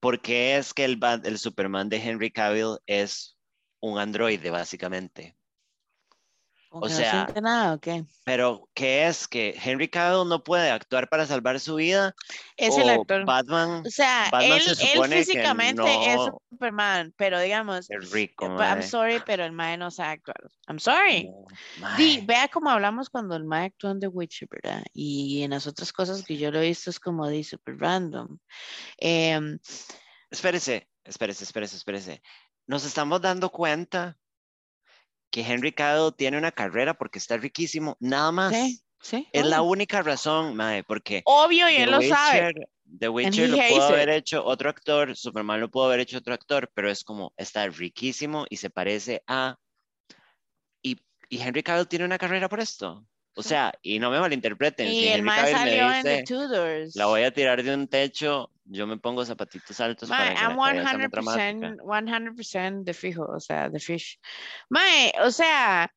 [0.00, 3.38] por qué es que el, el Superman de Henry Cavill es
[3.80, 5.34] un androide, básicamente.
[6.74, 7.78] O sea, nada,
[8.24, 9.28] pero ¿qué es?
[9.28, 12.14] ¿Que Henry Cavill no puede actuar para salvar su vida?
[12.56, 13.26] Es el actor.
[13.26, 14.62] Batman, o sea, él,
[15.10, 20.50] físicamente es Superman, pero digamos, es rico, I'm sorry, pero el Mae no sabe actuar.
[20.66, 21.28] I'm sorry.
[22.24, 24.82] vea cómo hablamos cuando el Mae actuó en The Witcher, ¿verdad?
[24.94, 28.38] Y en las otras cosas que yo lo he visto es como de super random.
[28.96, 29.58] Em,
[30.30, 32.22] espérese, espérese, espérese, espérese.
[32.66, 34.16] Nos estamos dando cuenta
[35.32, 38.54] que Henry Cavill tiene una carrera porque está riquísimo, nada más.
[38.54, 39.28] Sí, sí.
[39.32, 41.22] Es la única razón, mae, porque...
[41.24, 42.52] Obvio, y él lo sabe.
[43.00, 46.70] The Witcher lo pudo haber hecho otro actor, Superman lo pudo haber hecho otro actor,
[46.74, 49.56] pero es como, está riquísimo y se parece a...
[50.82, 53.06] Y, y Henry Cavill tiene una carrera por esto.
[53.34, 54.88] O sea, y no me malinterpreten.
[54.88, 56.94] Y el más salió en The Tudors.
[56.94, 60.56] La voy a tirar de un techo, yo me pongo zapatitos altos para que I'm
[60.56, 64.18] 100%, 100% de fijo, o sea, de fish.
[64.68, 65.92] Mae, o sea,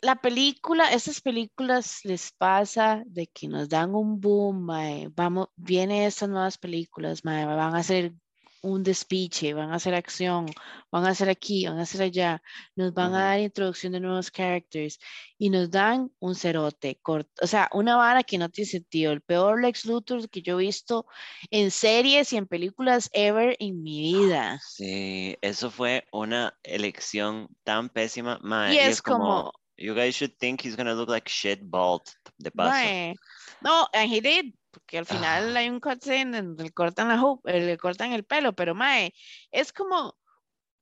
[0.00, 6.02] la película, esas películas les pasa de que nos dan un boom, mae, vamos, vienen
[6.02, 8.12] estas nuevas películas, mae, van a ser
[8.62, 10.46] un despiche, van a hacer acción,
[10.90, 12.42] van a hacer aquí, van a hacer allá,
[12.76, 14.98] nos van a dar introducción de nuevos characters
[15.36, 19.20] y nos dan un cerote corto, o sea, una vara que no tiene sentido, el
[19.20, 21.06] peor Lex Luthor que yo he visto
[21.50, 24.60] en series y en películas ever en mi vida.
[24.64, 28.38] Sí, eso fue una elección tan pésima,
[28.72, 32.02] y, es, como, you guys should think he's gonna look like shit bald
[32.38, 33.18] de paso.
[33.60, 35.60] no, and he did porque al final ah.
[35.60, 39.14] hay un cutscene donde le cortan la eh, le cortan el pelo, pero mae,
[39.52, 40.16] es como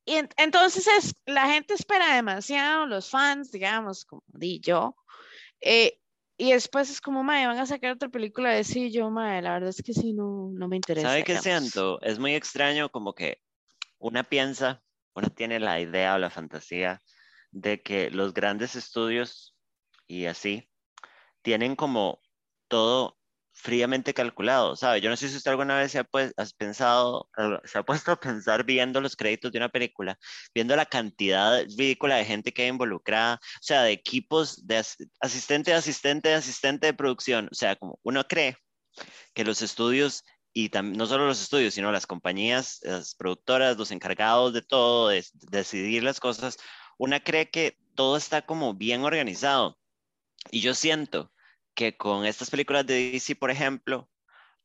[0.06, 4.96] y entonces es, la gente espera demasiado, los fans, digamos, como di yo,
[5.60, 5.98] eh,
[6.36, 9.52] y después es como, mae, van a sacar otra película de sí, yo, mae, la
[9.52, 11.08] verdad es que sí, no, no me interesa.
[11.08, 12.00] ¿Sabe qué siento?
[12.00, 13.42] Es muy extraño como que
[13.98, 14.82] una piensa,
[15.14, 17.02] una tiene la idea o la fantasía
[17.50, 19.54] de que los grandes estudios
[20.06, 20.70] y así
[21.42, 22.22] tienen como
[22.68, 23.19] todo
[23.52, 25.00] fríamente calculado, ¿sabe?
[25.00, 27.28] Yo no sé si usted alguna vez se ha, pues, has pensado,
[27.64, 30.18] se ha puesto a pensar viendo los créditos de una película,
[30.54, 34.82] viendo la cantidad ridícula de gente que hay involucrada, o sea, de equipos de
[35.20, 38.56] asistente, asistente, asistente de producción, o sea, como uno cree
[39.34, 44.52] que los estudios y no solo los estudios, sino las compañías, las productoras, los encargados
[44.52, 46.56] de todo, de decidir las cosas,
[46.98, 49.78] una cree que todo está como bien organizado.
[50.50, 51.32] Y yo siento
[51.74, 54.08] que con estas películas de DC, por ejemplo,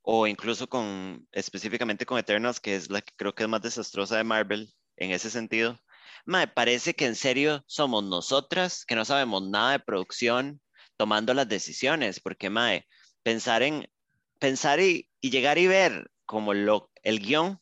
[0.02, 4.18] o incluso con específicamente con Eternals, que es la que creo que es más desastrosa
[4.18, 5.80] de Marvel en ese sentido,
[6.26, 10.62] me parece que en serio somos nosotras que no sabemos nada de producción
[10.98, 12.88] tomando las decisiones, porque mae,
[13.24, 13.88] pensar en
[14.39, 17.60] pensar y, llegar y ver como lo el guion,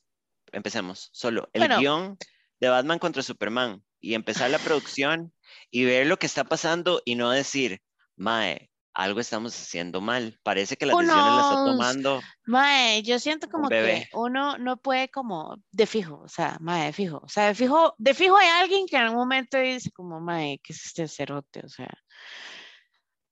[0.51, 2.17] empecemos, solo el guion
[2.59, 5.33] de Batman contra Superman y empezar la producción
[5.71, 7.81] y ver lo que está pasando y no decir,
[8.15, 10.39] mae, algo estamos haciendo mal.
[10.43, 12.21] Parece que las decisiones las está tomando.
[12.45, 16.93] Mae, yo siento como que uno no puede como de fijo, o sea, mae, de
[16.93, 17.21] fijo.
[17.23, 20.59] O sea, de fijo, de fijo hay alguien que en algún momento dice como, mae,
[20.63, 21.61] ¿qué es este cerote?
[21.65, 21.89] O sea,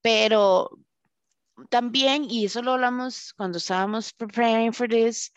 [0.01, 0.71] pero
[1.69, 5.31] también, y eso lo hablamos cuando estábamos preparing for this,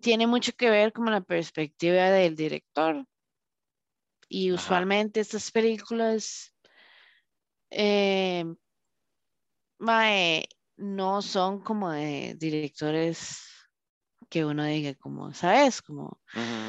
[0.00, 3.04] tiene mucho que ver con la perspectiva del director.
[4.28, 6.54] Y usualmente estas películas
[7.70, 8.44] eh,
[9.78, 13.44] no son como de directores
[14.28, 15.80] que uno diga como, ¿sabes?
[15.80, 16.20] Como,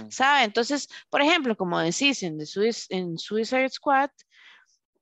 [0.09, 0.45] ¿sabe?
[0.45, 2.39] Entonces, por ejemplo, como decís, en,
[2.89, 4.09] en Suicide Squad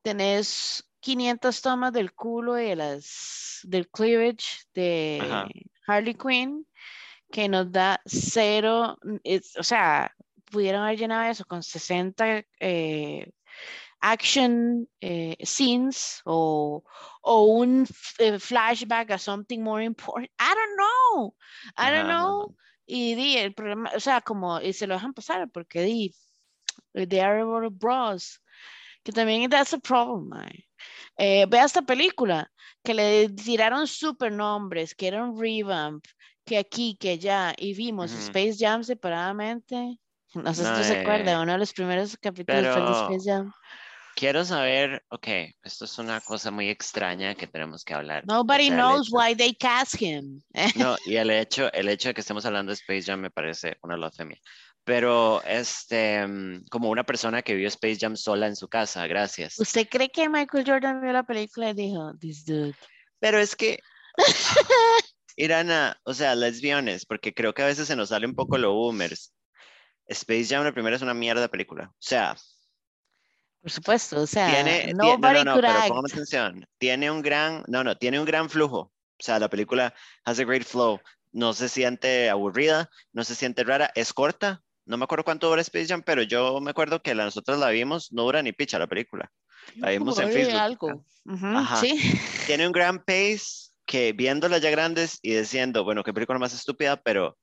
[0.02, 5.22] tenés 500 tomas del culo y de las, del cleavage de
[5.86, 6.66] Harley Quinn
[7.32, 8.98] que nos da cero,
[9.58, 10.16] o sea,
[10.52, 13.30] pudieron haber llenado eso con 60 eh,
[14.02, 16.84] action eh, scenes o,
[17.22, 17.88] o un
[18.20, 20.30] eh, flashback a something more important.
[20.40, 21.36] I don't know.
[21.78, 22.56] I don't know.
[22.86, 26.16] Y di, el problema, o sea, como, y se lo dejan pasar porque di,
[26.94, 28.42] The Arrow Bros,
[29.04, 30.32] que también that's a problem,
[31.18, 32.50] eh, ve esta película,
[32.84, 36.06] que le tiraron super nombres, que era un revamp,
[36.46, 40.00] que aquí, que allá, y vimos Space Jam separadamente.
[40.34, 43.52] No sé si se acuerda, uno de los primeros capítulos de Space Jam.
[44.18, 45.28] Quiero saber, ok,
[45.62, 48.26] esto es una cosa muy extraña que tenemos que hablar.
[48.26, 50.42] Nobody knows why they cast him.
[50.76, 53.78] no, y el hecho, el hecho de que estemos hablando de Space Jam me parece
[53.84, 54.40] una blasfemia.
[54.84, 59.60] Pero, este, mm, como una persona que vio Space Jam sola en su casa, gracias.
[59.60, 62.74] ¿Usted cree que Michael Jordan vio la película y dijo, this dude?
[63.20, 63.80] Pero es que,
[65.36, 68.74] Irana, o sea, lesbiones, porque creo que a veces se nos sale un poco lo
[68.74, 69.32] boomers.
[70.08, 71.92] Space Jam, la primera, es una mierda película.
[71.92, 72.36] O sea,
[73.68, 76.66] por supuesto, o sea, tiene, no, no, no, pero atención.
[76.78, 78.78] Tiene un gran, no, no, tiene un gran flujo.
[78.80, 81.02] O sea, la película has a great flow.
[81.34, 84.64] No se siente aburrida, no se siente rara, es corta.
[84.86, 88.14] No me acuerdo cuánto dura Space Jam, pero yo me acuerdo que nosotros la vimos,
[88.14, 89.30] no dura ni picha la película.
[89.76, 90.58] La vimos en Facebook.
[90.58, 91.06] Algo.
[91.82, 92.00] ¿Sí?
[92.46, 96.96] Tiene un gran pace que viéndola ya grandes y diciendo, bueno, qué película más estúpida,
[96.96, 97.38] pero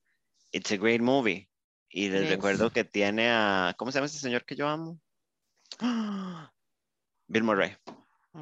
[0.52, 1.50] it's a great movie.
[1.90, 4.98] Y les recuerdo que tiene a, ¿cómo se llama este señor que yo amo?
[7.28, 7.76] Bill Murray.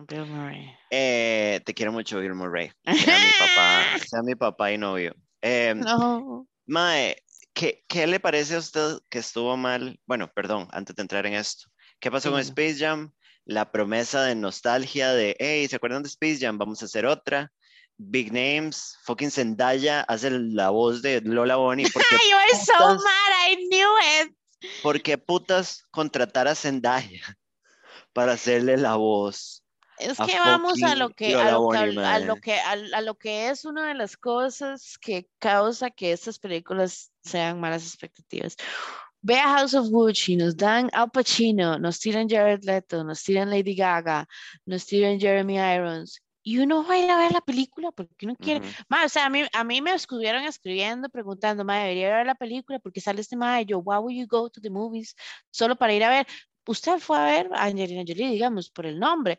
[0.08, 0.74] Bill Murray.
[0.90, 2.72] Eh, te quiero mucho, Bill Murray.
[2.84, 5.14] Sea mi papá, sea mi papá y novio.
[5.42, 6.46] Em, no.
[6.66, 7.16] Mae,
[7.52, 10.00] ¿qué, ¿qué, le parece a usted que estuvo mal?
[10.06, 11.68] Bueno, perdón, antes de entrar en esto.
[12.00, 13.12] ¿Qué pasó con Space Jam?
[13.44, 16.58] La promesa de nostalgia de, hey, ¿se acuerdan de Space Jam?
[16.58, 17.52] Vamos a hacer otra.
[17.98, 21.84] Big Names, fucking Zendaya hace la voz de Lola Bonnie.
[22.30, 24.34] you are so mad, I knew it.
[24.82, 27.20] ¿Por qué putas contratar a Zendaya
[28.12, 29.62] para hacerle la voz?
[29.98, 31.68] Es que vamos a lo que a lo,
[32.40, 37.60] que, a, lo que es una de las cosas que causa que estas películas sean
[37.60, 38.56] malas expectativas.
[39.20, 43.50] Ve a House of Gucci, nos dan Al Pacino, nos tiran Jared Leto, nos tiran
[43.50, 44.26] Lady Gaga,
[44.66, 48.36] nos tiran Jeremy Irons y uno va a ir a ver la película porque uno
[48.36, 48.66] quiere.
[48.88, 52.78] o sea, a mí, a mí me estuvieron escribiendo preguntando, ma, debería ver la película
[52.78, 55.14] porque sale este ma, yo, why would you go to the movies?
[55.50, 56.26] Solo para ir a ver.
[56.64, 59.38] Usted fue a ver a Angelina Jolie, digamos, por el nombre.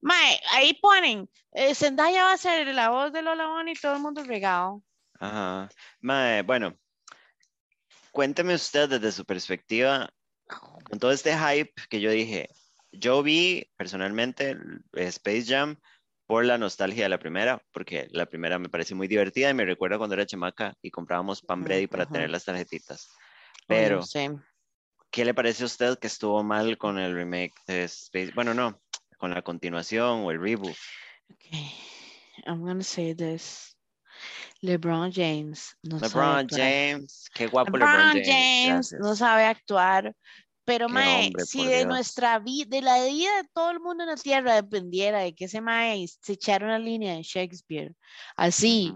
[0.00, 0.14] Ma,
[0.52, 4.02] ahí ponen, eh, Zendaya va a ser la voz de Lola Bonnie y todo el
[4.02, 4.82] mundo regado.
[5.20, 5.68] Ajá.
[6.00, 6.74] Ma, bueno,
[8.10, 10.10] cuénteme usted desde su perspectiva,
[10.46, 12.48] con todo este hype que yo dije,
[12.92, 14.56] yo vi personalmente
[14.92, 15.78] Space Jam
[16.32, 19.66] por la nostalgia de la primera, porque la primera me parece muy divertida y me
[19.66, 23.10] recuerda cuando era chamaca y comprábamos pan Brady para tener las tarjetitas.
[23.66, 24.00] Pero,
[25.10, 28.32] ¿qué le parece a usted que estuvo mal con el remake de Space?
[28.34, 28.80] Bueno, no,
[29.18, 30.74] con la continuación o el reboot.
[31.34, 31.70] Okay,
[32.46, 33.76] I'm gonna say this.
[34.62, 35.76] LeBron James.
[35.82, 36.60] No sabe LeBron actuar.
[36.62, 38.96] James, qué guapo LeBron LeBron James, James.
[39.00, 40.16] no sabe actuar.
[40.64, 41.88] Pero, Qué mae, hombre, si de Dios.
[41.88, 45.46] nuestra vida, de la vida de todo el mundo en la tierra dependiera de que
[45.46, 47.94] ese mae se echara una línea de Shakespeare,
[48.36, 48.94] así.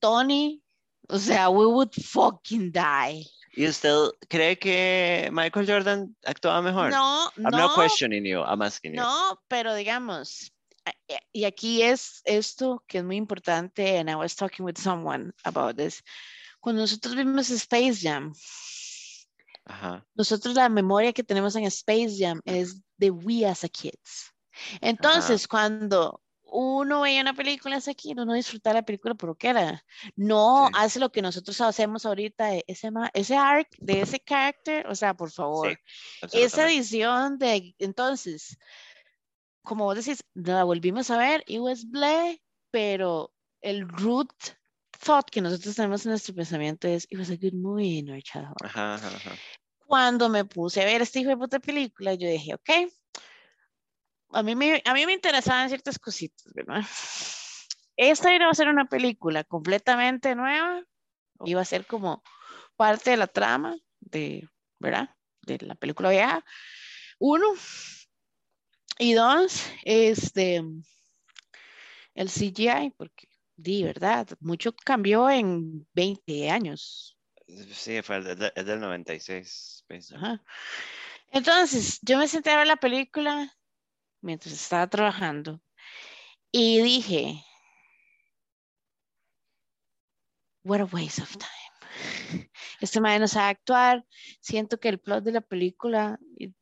[0.00, 0.62] Tony,
[1.08, 3.26] o sea, we would fucking die.
[3.56, 6.90] ¿Y usted cree que Michael Jordan actuaba mejor?
[6.90, 9.00] No, I'm no, not questioning you, I'm asking you.
[9.00, 10.52] no, pero digamos,
[11.32, 15.76] y aquí es esto que es muy importante, and I was talking with someone about
[15.76, 16.02] this.
[16.60, 18.32] Cuando nosotros vimos Space Jam,
[19.68, 20.06] Ajá.
[20.14, 24.34] nosotros la memoria que tenemos en Space Jam es de we as a kids.
[24.80, 29.34] Entonces, cuando uno veía una película as a kid, uno disfrutaba la película por lo
[29.36, 29.84] que era.
[30.16, 30.72] No Sí.
[30.76, 35.14] hace lo que nosotros hacemos ahorita, de ese, ese arc de ese character, o sea,
[35.14, 35.78] por favor.
[36.22, 38.58] Sí, Esa edición de, entonces,
[39.62, 44.32] como vos decís, la volvimos a ver, it was bleh, pero el root
[44.98, 48.22] thought que nosotros tenemos en nuestro pensamiento es, it was a good movie in our
[48.22, 49.30] childhood Ajá, ajá, ajá.
[49.86, 52.70] cuando me puse a ver este hijo de puta película, yo dije, ok,
[54.32, 56.84] a mí me, a mí me interesaban ciertas cositas, ¿verdad?
[57.96, 60.82] Esta iba a ser una película completamente nueva,
[61.44, 62.22] iba a ser como
[62.76, 65.10] parte de la trama de, ¿verdad?
[65.42, 66.44] De la película vieja.
[67.18, 67.46] Uno.
[69.00, 70.62] Y dos, este,
[72.14, 73.27] el CGI, porque,
[73.58, 74.28] di, ¿verdad?
[74.40, 77.18] Mucho cambió en 20 años,
[77.72, 79.82] Sí, fue el es del 96.
[79.82, 80.22] Space Jam.
[80.22, 80.44] Ajá.
[81.32, 83.54] Entonces, yo me senté a ver la película
[84.20, 85.60] mientras estaba trabajando
[86.52, 87.44] y dije,
[90.64, 91.48] what a waste of time.
[92.80, 94.04] Este man no sabe actuar.
[94.40, 96.54] Siento que el plot de la película it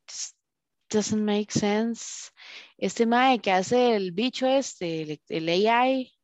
[0.90, 2.30] doesn't make sense.
[2.78, 6.15] Este mae que hace el bicho este, el, el AI,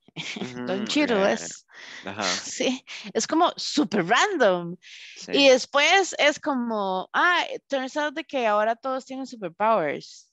[0.67, 1.67] Don Chiro, eh, es,
[2.05, 4.77] Ajá, sí, es como super random.
[5.17, 5.33] sí.
[5.33, 10.29] Y después es como, ah, turns out de que ahora todos tienen superpowers.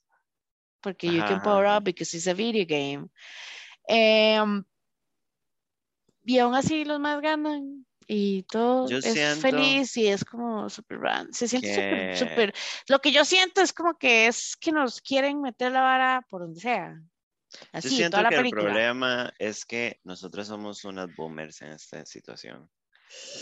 [0.82, 3.10] Porque you Ajá, can power up because it's a video game.
[3.88, 4.64] Em,
[6.26, 7.86] y aún así los más ganan.
[8.08, 11.32] Y todo Yo es feliz y es como super random.
[11.32, 12.54] Se siente que- súper.
[12.88, 16.42] Lo que yo siento es como que es que nos quieren meter la vara por
[16.42, 17.00] donde sea.
[17.52, 18.64] Yo Así, siento toda la que el película.
[18.64, 22.70] problema es que nosotros somos unas boomers en esta situación.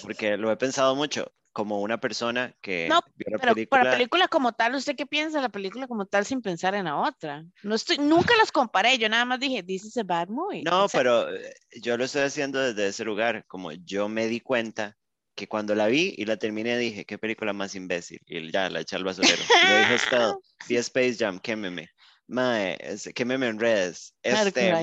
[0.01, 3.81] Porque lo he pensado mucho, como una persona que No, vio la Pero película.
[3.81, 6.73] para la película como tal, ¿usted qué piensa de la película como tal sin pensar
[6.75, 7.43] en la otra?
[7.63, 10.63] No estoy, nunca las comparé, yo nada más dije, this is a bad movie.
[10.63, 14.27] No, O sea, pero eh, yo lo estoy haciendo desde ese lugar, como yo me
[14.27, 14.95] di cuenta
[15.35, 18.79] que cuando la vi y la terminé dije, qué película más imbécil, y ya la
[18.79, 19.41] eché al basurero.
[19.63, 20.39] Y lo dije todo,
[20.69, 21.89] vi Space Jam, quémeme,
[22.27, 24.15] mae, es- quémeme en redes.
[24.23, 24.79] Este,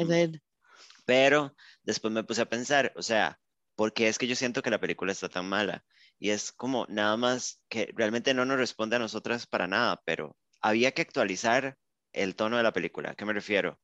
[1.07, 3.40] pero después me puse a pensar, o sea,
[3.76, 5.85] ¿por qué es que yo siento que la película está tan mala?
[6.18, 10.37] Y es como nada más que realmente no nos responde a nosotras para nada, pero
[10.61, 11.78] había que actualizar
[12.12, 13.11] el tono de la película.
[13.11, 13.80] ¿A qué me refiero?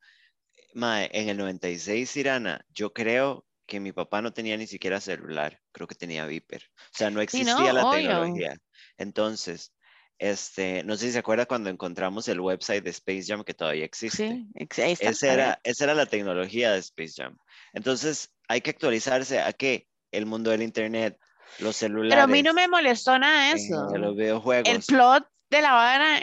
[0.75, 5.61] Mae, en el 96, Irana, yo creo que mi papá no tenía ni siquiera celular,
[5.73, 6.63] creo que tenía Viper.
[6.77, 8.43] O sea, no Sí, no, existía la obvio.
[8.43, 8.57] tecnología.
[8.97, 9.75] Entonces,
[10.23, 13.87] este, no sé si se acuerda cuando encontramos el website de Space Jam que todavía
[13.87, 14.29] existe.
[14.29, 15.41] Sí, ahí está, Ese a ver.
[15.41, 17.39] era, esa era la tecnología de Space Jam.
[17.73, 19.89] Entonces, hay que actualizarse a qué?
[20.13, 21.19] El mundo del Internet,
[21.59, 23.97] los celulares, Pero a mí no me molestó nada eh, eso.
[23.97, 24.69] los videojuegos.
[24.69, 26.23] El plot de la vara,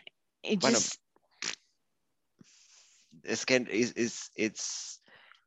[0.62, 1.02] Bueno, just-
[3.24, 5.02] Es que it's, it's, it's,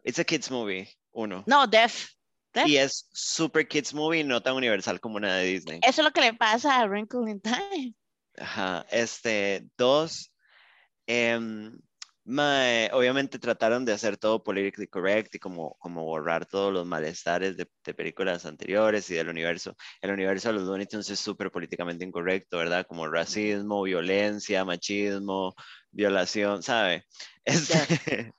[0.05, 1.45] it's a kids movie, uno.
[1.47, 2.11] no, def.
[2.53, 2.67] def.
[2.67, 5.79] Y es super kids movie, no tan universal como una de Disney.
[5.83, 7.95] Eso es lo que le pasa a Wrinkle in Time.
[8.41, 8.87] Ajá.
[8.91, 10.33] Este, dos,
[12.25, 17.57] mae, obviamente trataron de hacer todo politically correct y como, como borrar todos los malestares
[17.57, 19.77] de, de películas anteriores y del universo.
[20.01, 22.87] El universo de los Looney Tunes es súper políticamente incorrecto, ¿verdad?
[22.87, 25.55] Como racismo, violencia, machismo,
[25.91, 27.05] violación, ¿sabe?
[27.45, 28.33] Este,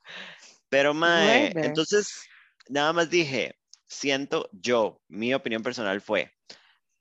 [0.70, 2.24] pero, mae, entonces,
[2.70, 3.56] nada más dije,
[3.88, 6.32] siento, yo, mi opinión personal fue,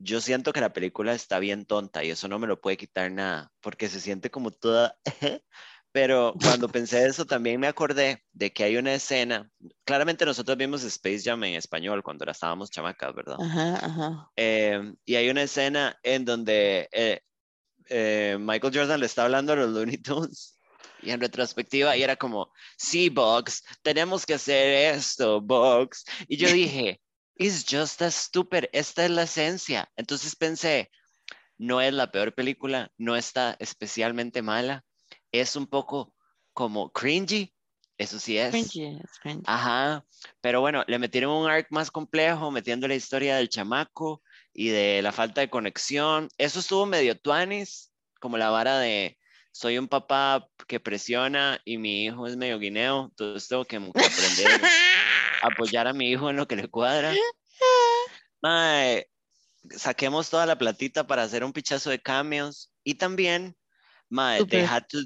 [0.01, 3.13] yo siento que la película está bien tonta y eso no me lo puede quitar
[3.13, 4.97] nada, porque se siente como toda...
[5.93, 9.51] Pero cuando pensé eso también me acordé de que hay una escena,
[9.85, 13.37] claramente nosotros vimos Space Jam en español cuando la estábamos chamacas, ¿verdad?
[13.41, 14.31] Ajá, ajá.
[14.37, 17.21] Eh, y hay una escena en donde eh,
[17.89, 20.61] eh, Michael Jordan le está hablando a los Looney Tunes
[21.03, 26.05] y en retrospectiva y era como, sí, Bugs, tenemos que hacer esto, Bugs.
[26.29, 27.01] Y yo dije,
[27.41, 29.91] it's just a stupid, esta es la esencia.
[29.97, 30.91] Entonces pensé,
[31.57, 34.85] no es la peor película, no está especialmente mala,
[35.33, 36.15] es un poco
[36.53, 37.53] como cringy,
[37.97, 38.51] Eso sí es.
[38.51, 39.43] Cringy, es cringy.
[39.47, 40.05] Ajá,
[40.43, 44.23] pero bueno, le metieron un arc más complejo, metiendo la historia del chamaco
[44.53, 46.29] y de la falta de conexión.
[46.37, 49.17] Eso estuvo medio tuanis, como la vara de
[49.53, 54.61] soy un papá que presiona y mi hijo es medio guineo, entonces tengo que aprender
[55.43, 57.15] apoyar a mi hijo en lo que le cuadra.
[58.43, 59.07] Mae,
[59.77, 63.57] saquemos toda la platita para hacer un pichazo de cambios y también,
[64.09, 64.99] mae, they had to,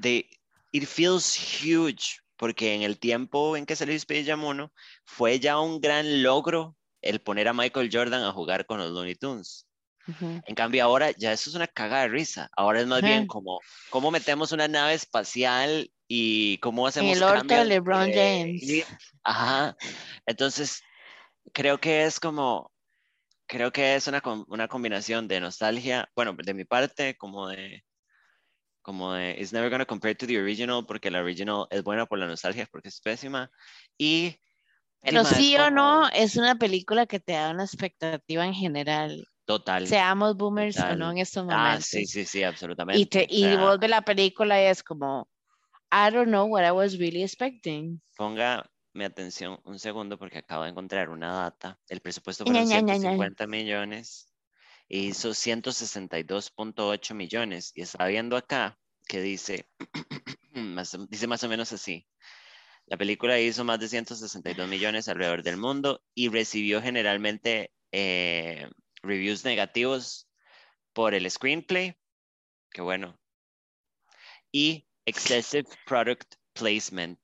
[0.00, 0.28] they,
[0.72, 4.72] it feels huge porque en el tiempo en que salió Space Jam 1
[5.04, 9.14] fue ya un gran logro el poner a Michael Jordan a jugar con los Looney
[9.14, 9.68] Tunes.
[10.08, 10.42] Ujú.
[10.44, 12.50] En cambio ahora ya eso es una cagada de risa.
[12.56, 13.06] Ahora es más Ajá.
[13.06, 18.58] bien como cómo metemos una nave espacial y cómo hacemos el orto de LeBron de
[18.60, 18.86] James.
[19.24, 19.74] Ajá.
[20.26, 20.82] Entonces,
[21.54, 22.70] creo que es como,
[23.46, 27.82] creo que es una, una combinación de nostalgia, bueno, de mi parte, como de,
[28.82, 32.18] como de, it's never gonna compare to the original, porque la original es buena por
[32.18, 33.50] la nostalgia, porque es pésima,
[33.96, 34.36] y...
[35.00, 39.26] Pero sí o como no, es una película que te da una expectativa en general.
[39.46, 39.86] Total.
[39.86, 40.98] Seamos boomers o total.
[40.98, 41.86] no en estos Ah, momentos.
[41.86, 43.00] sí, sí, sí, absolutamente.
[43.00, 45.26] Y, te, O y sea, vos ves la película y es como,
[45.92, 48.00] I don't know what I was really expecting.
[48.16, 48.64] Ponga
[48.94, 51.78] mi atención un segundo porque acabo de encontrar una data.
[51.86, 52.94] El presupuesto fueron Ña, Ña.
[52.94, 54.32] 150 millones
[54.88, 57.72] y hizo 162.8 millones.
[57.74, 59.68] Y estaba viendo acá que dice,
[60.54, 62.08] más dice más o menos así.
[62.86, 68.66] La película hizo más de 162 millones alrededor del mundo y recibió generalmente eh,
[69.02, 70.26] reviews negativos
[70.94, 71.98] por el screenplay,
[72.70, 73.18] que bueno,
[74.50, 77.18] y excessive product placement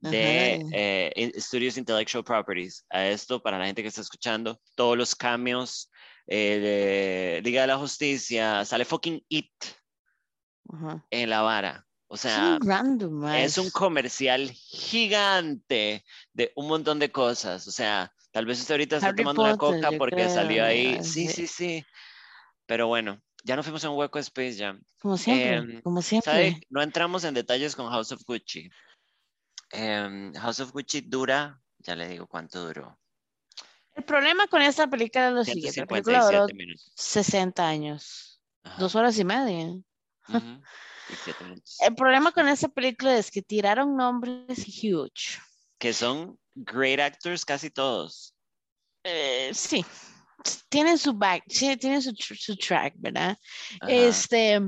[0.00, 2.84] de eh, Studios Intellectual Properties.
[2.90, 5.90] A esto, para la gente que está escuchando, todos los cambios
[6.26, 9.50] eh, de Liga de la Justicia, sale fucking It
[10.72, 11.04] Ajá.
[11.10, 11.84] en la vara.
[12.06, 12.58] O sea,
[13.34, 17.66] es un comercial gigante de un montón de cosas.
[17.66, 20.62] O sea, tal vez usted ahorita está Harry tomando una Potter, coca yo porque salió
[20.62, 20.96] creo, ahí.
[20.98, 21.34] ah, Sí, sí.
[21.34, 21.84] sí, sí.
[22.66, 24.78] Pero bueno, ya no fuimos a un hueco Space Jam.
[25.00, 26.08] Como siempre, Em, como ¿Sabe?
[26.22, 26.60] siempre.
[26.68, 28.68] No entramos en detalles con House of Gucci.
[29.70, 32.98] Em, House of Gucci dura, ya le digo cuánto duró.
[33.94, 35.80] El problema con esta película es lo siguiente.
[35.80, 36.92] La película duró 157 minutos.
[36.94, 39.60] 60 años, Ajá, dos horas y media.
[39.62, 39.84] y.
[41.80, 45.40] El problema con esta película es que tiraron nombres huge.
[45.78, 48.34] Que son great actors casi todos.
[49.04, 49.82] Eh, sí,
[50.68, 53.36] tienen su back, tienen su, su track, ¿verdad?
[53.80, 54.60] Ajá, Este,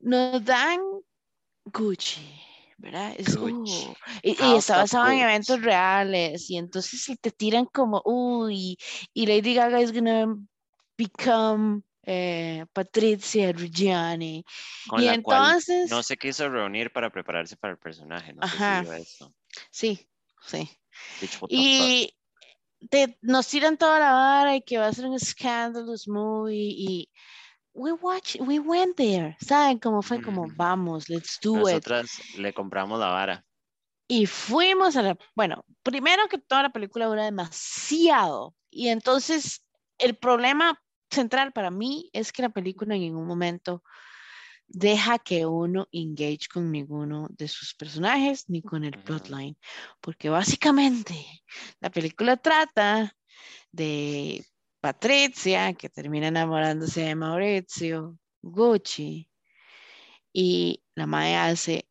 [0.00, 0.80] nos dan
[1.64, 2.20] Gucci,
[2.78, 3.14] ¿verdad?
[3.16, 3.86] Es, Gucci.
[3.86, 8.02] uh, y, y House está basado en eventos reales, y entonces si te tiran como,
[8.04, 8.76] uy,
[9.14, 10.36] y Lady Gaga is gonna
[10.98, 14.44] become eh, Patricia Reggiani.
[14.88, 18.32] con y la cual entonces, no se quiso reunir para prepararse para el personaje.
[18.32, 18.80] No sé Ajá.
[18.80, 19.34] si vio eso.
[19.70, 20.08] sí,
[20.46, 20.68] sí.
[21.48, 22.14] Y
[22.90, 27.10] te, nos tiran toda la vara y que va a ser un scandalous movie y
[27.74, 29.78] we watch, we went there, ¿saben?
[29.78, 31.74] Como fue como, vamos, let's do it.
[31.74, 33.44] Nosotras le compramos la vara.
[34.08, 39.64] Y fuimos a la, bueno, primero que toda la película dura demasiado y entonces
[39.98, 43.82] el problema central para mí es que la película en ningún momento
[44.72, 49.56] deja que uno engage con ninguno de sus personajes ni con el plotline,
[50.00, 51.14] porque básicamente
[51.80, 53.14] la película trata
[53.70, 54.44] de
[54.80, 59.28] Patricia que termina enamorándose de Maurizio Gucci
[60.32, 61.86] y la Mae hace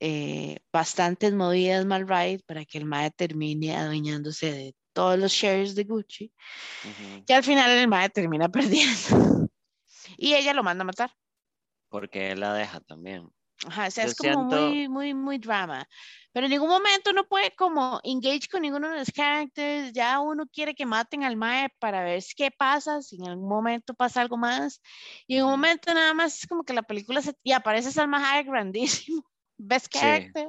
[0.00, 5.74] eh, bastantes movidas mal right para que el Mae termine adueñándose de todos los shares
[5.74, 6.32] de Gucci
[6.84, 7.24] Ujú.
[7.26, 9.50] y al final el Mae termina perdiendo
[10.16, 11.12] y ella lo manda a matar.
[11.88, 13.28] Porque él la deja también.
[13.66, 15.88] Ajá, o sea, Yo es como siento- muy, muy, muy drama.
[16.32, 19.92] Pero en ningún momento uno puede como engage con ninguno de los characters.
[19.94, 23.94] Ya uno quiere que maten al Mae para ver qué pasa, si en algún momento
[23.94, 24.82] pasa algo más.
[25.26, 27.34] Y en un momento nada más es como que la película se...
[27.42, 29.22] Y aparece Salma Hayek grandísimo.
[29.58, 30.00] Best Sí.
[30.00, 30.48] character.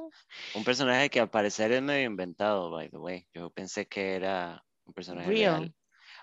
[0.54, 3.26] Un personaje que al parecer es medio inventado, by the way.
[3.32, 5.60] Yo pensé que era un personaje Real.
[5.60, 5.74] real.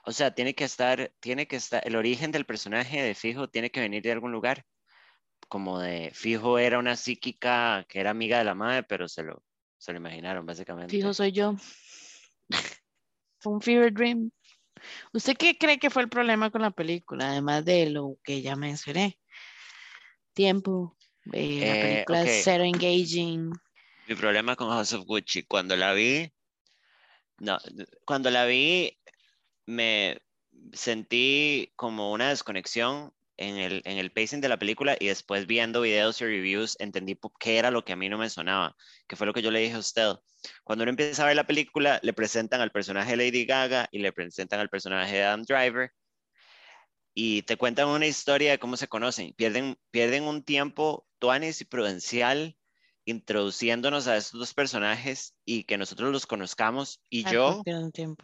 [0.03, 3.71] O sea, tiene que estar, tiene que estar, el origen del personaje de Fijo tiene
[3.71, 4.63] que venir de algún lugar.
[5.47, 9.43] Como de Fijo era una psíquica que era amiga de la madre, pero se lo,
[9.77, 10.95] se lo imaginaron, básicamente.
[10.95, 11.55] Fijo, soy yo.
[13.39, 14.31] Fue un fever dream.
[15.13, 17.29] ¿Usted qué cree que fue el problema con la película?
[17.31, 19.19] Además de lo que ya mencioné.
[20.33, 20.97] Tiempo.
[21.31, 22.27] eh, la Eh, película ok.
[22.27, 23.51] es cero engaging.
[24.07, 26.31] Mi problema con House of Gucci, cuando la vi,
[27.39, 27.57] no,
[28.05, 28.99] cuando la vi,
[29.65, 30.21] me
[30.73, 35.81] sentí como una desconexión en el, en el pacing de la película y después viendo
[35.81, 38.75] videos y reviews entendí qué era lo que a mí no me sonaba,
[39.07, 40.13] que fue lo que yo le dije a usted.
[40.63, 43.99] Cuando uno empieza a ver la película, le presentan al personaje de Lady Gaga y
[43.99, 45.91] le presentan al personaje de Adam Driver
[47.13, 49.33] y te cuentan una historia de cómo se conocen.
[49.33, 52.57] Pierden, pierden un tiempo tuanis y prudencial
[53.05, 57.01] introduciéndonos a estos dos personajes y que nosotros los conozcamos.
[57.09, 57.61] Y yo,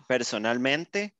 [0.08, 1.16] personalmente,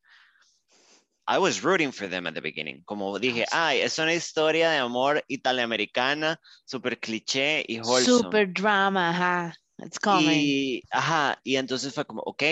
[1.28, 2.84] I was rooting for them at the beginning.
[2.86, 8.24] Como dije, ay, es una historia de amor italoamericana, súper cliché y wholesome.
[8.24, 9.54] Super drama, ajá.
[9.78, 10.42] It's coming.
[10.42, 12.44] Y, ajá, y entonces fue como, ok,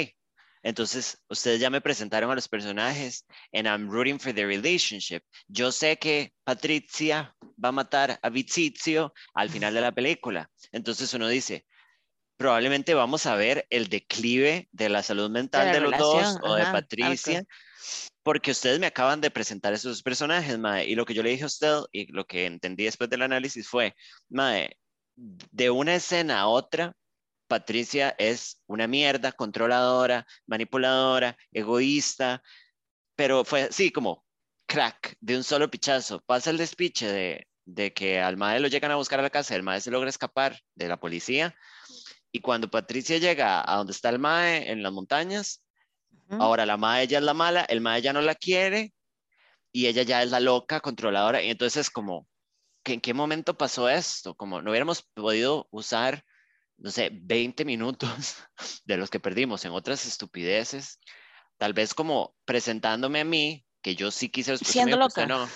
[0.62, 5.24] entonces, ustedes ya me presentaron a los personajes and I'm rooting for their relationship.
[5.48, 10.50] Yo sé que Patricia va a matar a Vizizio al final de la película.
[10.72, 11.66] Entonces uno dice,
[12.40, 16.64] probablemente vamos a ver el declive de la salud mental de, los dos o de
[16.64, 17.44] Patricia.
[18.24, 21.44] Porque ustedes me acaban de presentar esos personajes, Mae, y lo que yo le dije
[21.44, 23.94] a usted y lo que entendí después del análisis fue,
[24.30, 24.78] Mae,
[25.16, 26.94] de una escena a otra,
[27.48, 32.42] Patricia es una mierda, controladora, manipuladora, egoísta,
[33.18, 34.24] pero fue así como
[34.66, 36.22] crack, de un solo pichazo.
[36.26, 39.56] Pasa el despiche de, de que al madre lo llegan a buscar a la casa,
[39.56, 41.54] el madre se logra escapar de la policía.
[42.32, 45.64] Y cuando Patricia llega a donde está el mae en las montañas,
[46.30, 48.94] ahora la mae ya es la mala, el mae ya no la quiere
[49.72, 51.42] y ella ya es la loca, controladora.
[51.42, 52.28] Y entonces es como,
[52.84, 54.36] ¿en qué momento pasó esto?
[54.36, 56.24] Como no hubiéramos podido usar
[56.80, 58.38] no sé, 20 minutos
[58.86, 61.00] de los que perdimos en otras estupideces,
[61.58, 65.26] tal vez como presentándome a mí, que yo sí quise Siendo loca.
[65.26, 65.48] No.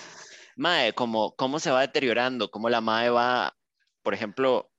[0.56, 3.56] Mae, como cómo se va deteriorando, cómo la Mae va,
[4.02, 4.70] por ejemplo,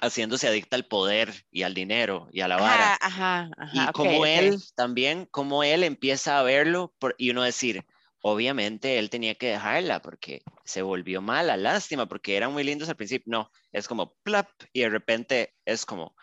[0.00, 2.98] haciéndose adicta al poder y al dinero y a la vara.
[3.00, 7.84] Ajá, ajá, y como él también, como él empieza a verlo y uno decir,
[8.22, 12.96] obviamente él tenía que dejarla porque se volvió mala, lástima, porque eran muy lindos al
[12.96, 13.30] principio.
[13.30, 16.14] No, es como plap y de repente es como,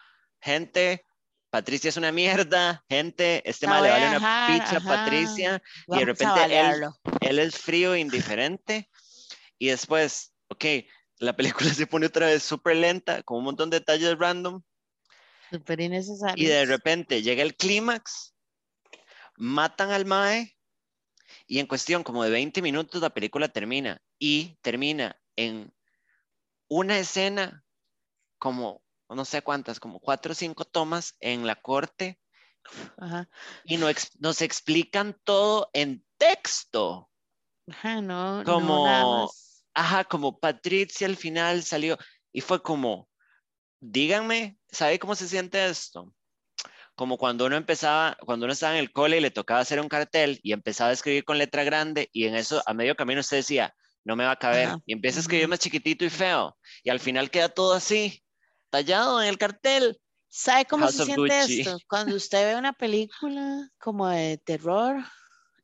[0.41, 1.05] gente,
[1.49, 6.05] Patricia es una mierda, gente, este mal le vale una pizza a Patricia y de
[6.05, 6.84] repente él,
[7.21, 8.89] él, es frío e indiferente
[9.57, 10.65] y después, ok,
[11.20, 14.61] la película se pone otra vez súper lenta, con un montón de detalles random.
[15.49, 16.43] Súper innecesario.
[16.43, 18.36] Y de repente llega el clímax,
[19.38, 20.57] matan al Mae
[21.45, 25.74] y en cuestión como de 20 minutos la película termina y termina en
[26.68, 27.63] una escena
[28.39, 32.20] como, no sé cuántas, como cuatro o cinco tomas en la corte
[33.63, 33.88] y no
[34.20, 37.09] nos explican todo en texto.
[37.70, 39.32] Ajá, no, como,
[39.78, 41.97] ajá, como Patricia al final salió
[42.34, 43.07] y fue como,
[43.80, 46.13] díganme, ¿sabe cómo se siente esto?
[46.95, 49.88] como cuando uno empezaba, cuando uno estaba en el cole y le tocaba hacer un
[49.88, 53.38] cartel y empezaba a escribir con letra grande y en eso a medio camino usted
[53.38, 53.71] decía,
[54.03, 56.99] no me va a caber y empieza a escribir más chiquitito y feo y al
[56.99, 58.23] final queda todo así,
[58.71, 59.99] tallado en el cartel.
[60.28, 61.78] ¿Sabe cómo se siente esto?
[61.88, 64.97] Cuando usted ve una película como de terror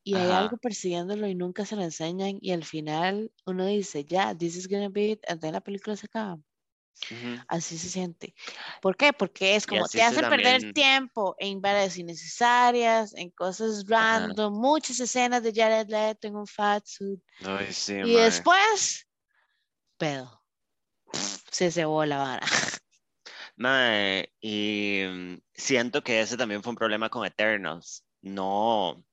[0.03, 4.35] y hay algo persiguiéndolo y nunca se lo enseñan y al final uno dice, ya,
[4.35, 6.39] this is gonna be it, and la película se acaba.
[7.47, 8.33] Así se siente.
[8.81, 9.11] ¿Por qué?
[9.13, 15.43] Porque es como te hace perder tiempo en varias innecesarias, en cosas random, muchas escenas
[15.43, 17.21] de Jared Leto en un fat suit.
[17.87, 19.07] y después,
[19.97, 20.41] pedo.
[21.51, 22.47] Se cebó la vara.
[24.41, 28.03] y mm, siento que ese también fue un problema con Eternals.
[28.21, 29.03] No,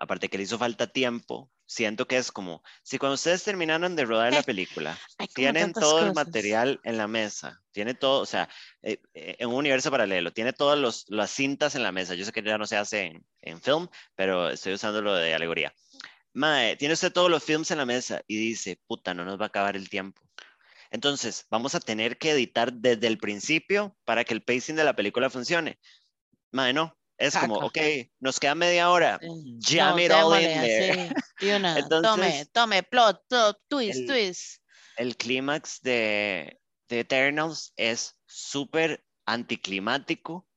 [0.00, 4.06] aparte que le hizo falta tiempo, siento que es como, si cuando ustedes terminaron de
[4.06, 4.98] rodar la película,
[5.34, 8.48] tienen todo el material en la mesa, tiene todo, o sea,
[8.82, 12.14] eh, eh, en un universo paralelo, tiene todas las cintas en la mesa.
[12.14, 15.34] Yo sé que ya no se hace en, en film, pero estoy usando lo de
[15.34, 15.72] alegoría.
[16.32, 19.44] Mae, tiene usted todos los films en la mesa y dice, puta, no nos va
[19.44, 20.22] a acabar el tiempo.
[20.90, 24.96] Entonces, vamos a tener que editar desde el principio para que el pacing de la
[24.96, 25.78] película funcione.
[26.52, 27.78] Mae, no, es como, ok,
[28.18, 29.20] nos queda media hora.
[29.60, 31.14] Jam it all in there.
[32.02, 33.20] tome, tome, plot,
[33.68, 34.62] twist, twist.
[34.96, 36.58] El clímax de,
[36.88, 40.48] de Eternals es súper anticlimático.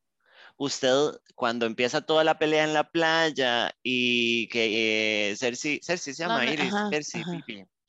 [0.55, 6.23] Usted, cuando empieza toda la pelea en la playa y que eh, Cersei, Cersei se
[6.23, 7.23] llama Iris, Cersei,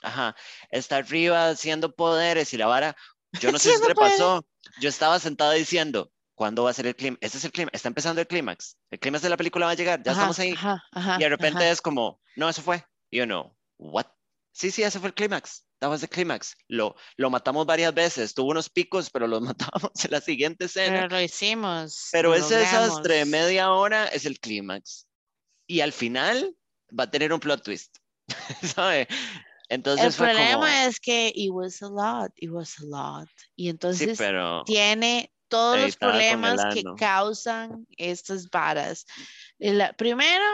[0.03, 0.35] ajá.
[0.70, 2.97] está arriba haciendo poderes y la vara,
[3.41, 4.45] yo no sé si le pasó,
[4.81, 7.18] yo estaba sentado diciendo, ¿Cuándo va a ser el clímax?
[7.22, 8.76] Este es el clímax, está empezando el clímax.
[8.91, 10.55] El clímax de la película va a llegar, ya estamos ahí.
[10.55, 12.85] y de repente es como, no, eso fue.
[13.11, 14.07] Y yo no, ¿what?
[14.53, 15.66] Sí, sí, ese fue el clímax.
[15.80, 16.57] That was the clímax.
[16.68, 21.03] Lo, lo matamos varias veces, tuvo unos picos, pero los matamos en la siguiente escena.
[21.03, 22.09] Pero lo hicimos.
[22.11, 25.07] Pero ese desastre de media hora es el clímax.
[25.66, 26.57] Y al final
[26.99, 27.97] va a tener un plot twist.
[28.74, 29.07] ¿Sabe?
[29.68, 33.28] Entonces El fue como, problema es que it was a lot, it was a lot.
[33.57, 39.07] Y sí, entonces pero tiene todos los problemas que causan estas varas.
[39.59, 40.45] El- primero,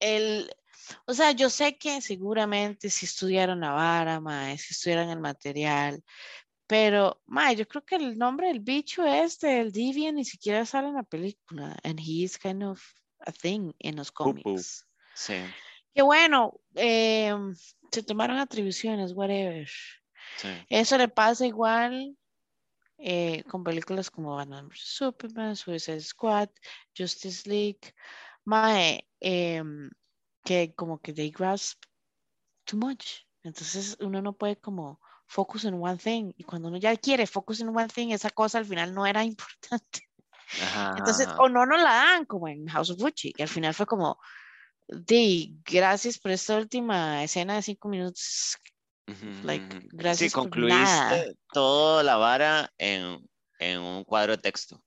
[0.00, 0.50] el,
[1.06, 6.02] o sea, yo sé que seguramente si estudiaron la vara, mae, si estudiaron el material,
[6.66, 10.88] pero, mae, yo creo que el nombre del bicho este, el Deviant, ni siquiera sale
[10.88, 11.76] en la película.
[11.84, 12.82] And he is kind of
[13.20, 14.86] a thing en los cómics.
[15.14, 15.34] sí,
[15.94, 17.54] Que bueno, em,
[17.92, 19.68] se tomaron atribuciones, whatever.
[20.38, 20.48] sí.
[20.68, 22.16] Eso le pasa igual
[23.06, 26.48] eh, con películas como Batman vs Superman, Suicide Squad,
[26.96, 27.92] Justice League,
[28.46, 29.90] mae, em,
[30.42, 31.84] que como que they grasp
[32.64, 33.26] too much.
[33.42, 36.32] Entonces uno no puede como focus on one thing.
[36.38, 39.22] Y cuando uno ya quiere focus on one thing, esa cosa al final no era
[39.24, 40.08] importante.
[40.62, 43.74] Ajá, Entonces, o no nos la dan como en House of Gucci, que al final
[43.74, 44.18] fue como,
[44.88, 48.56] di, gracias por esta última escena de cinco minutos.
[49.06, 49.80] Ujú, like, ujú.
[49.82, 51.24] Sí, gracias por concluiste nada.
[51.52, 53.18] toda la vara en,
[53.58, 54.82] en un cuadro de texto,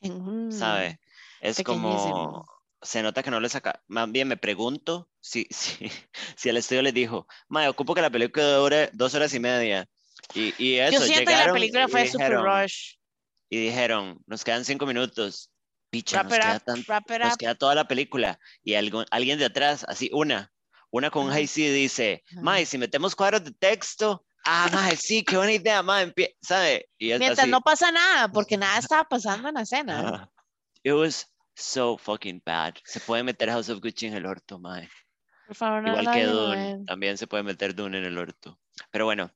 [0.00, 1.00] En un, ¿sabe?
[1.40, 2.44] Es como,
[2.82, 5.90] se nota que no le saca, más bien me pregunto si, si,
[6.36, 9.88] si el estudio les dijo, mae, ocupo que la película dure dos horas y media.
[10.34, 12.94] Y, y eso, Yo siento que la película fue super dijeron- rush.
[13.50, 15.50] Y dijeron, nos quedan cinco minutos.
[15.90, 16.82] Picha, nos queda, tan-
[17.28, 18.38] nos queda toda la película.
[18.64, 20.52] Y algo- alguien de atrás, así, una,
[20.96, 25.36] una con un C dice, mae, si metemos cuadros de texto, ah, mae, sí, qué
[25.36, 26.88] buena idea, mae, empie-", ¿sabe?
[26.98, 27.50] Y es Mientras así.
[27.50, 29.98] no pasa nada, porque nada estaba pasando en la escena.
[29.98, 30.30] Ajá.
[30.84, 31.26] It was
[31.56, 32.74] so fucking bad.
[32.84, 34.88] Se puede meter House of Gucci en el orto, mae.
[35.46, 36.86] Por favor, no Igual que Dune, ver.
[36.86, 38.60] también se puede meter Dune en el orto.
[38.92, 39.32] Pero bueno.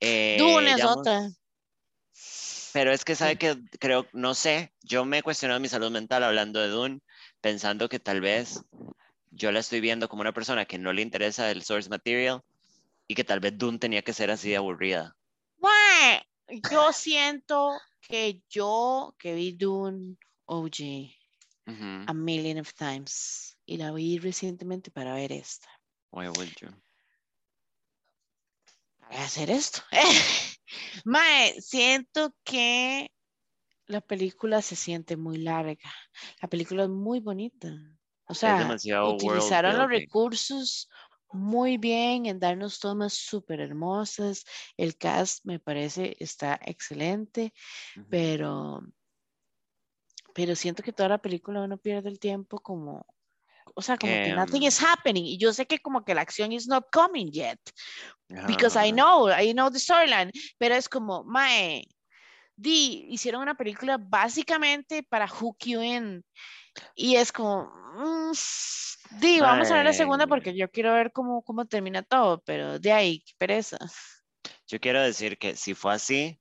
[0.00, 1.28] eh, Dune es otra.
[2.72, 3.38] Pero es que sabe Sí.
[3.38, 7.00] que creo, no sé, yo me he cuestionado mi salud mental hablando de Dune,
[7.40, 8.62] pensando que tal vez
[9.36, 12.42] yo la estoy viendo como una persona que no le interesa el source material
[13.06, 15.16] y que tal vez Dune tenía que ser así de aburrida.
[16.70, 20.16] Yo siento que yo que vi Dune
[20.46, 21.10] OG
[21.66, 22.04] Ujú.
[22.06, 25.68] a million of times y la vi recientemente para ver esta.
[26.12, 26.68] Why would you?
[29.00, 29.82] Para hacer esto.
[31.04, 33.10] Mae, siento que
[33.86, 35.92] la película se siente muy larga.
[36.40, 37.68] La película es muy bonita.
[38.28, 40.88] O sea, utilizaron los recursos
[41.32, 44.44] muy bien en darnos tomas súper hermosas.
[44.76, 47.52] El cast me parece está excelente,
[47.96, 48.08] Ujú.
[48.08, 48.82] pero,
[50.34, 53.06] pero siento que toda la película uno pierde el tiempo como,
[53.74, 55.24] o sea, como que, Que, nothing mm, is happening.
[55.24, 57.60] Y yo sé que como que la acción is not coming yet
[58.46, 58.92] because I Ajá.
[58.92, 61.86] know, I know the storyline, pero es como, mae,
[62.56, 66.24] di, hicieron una película básicamente para hook you in.
[66.94, 67.64] Y es como,
[67.94, 68.32] mm,
[69.20, 72.78] di, vamos a ver la segunda porque yo quiero ver cómo, cómo termina todo, pero
[72.78, 73.78] de ahí, qué pereza.
[74.66, 76.40] Yo quiero decir que si fue así,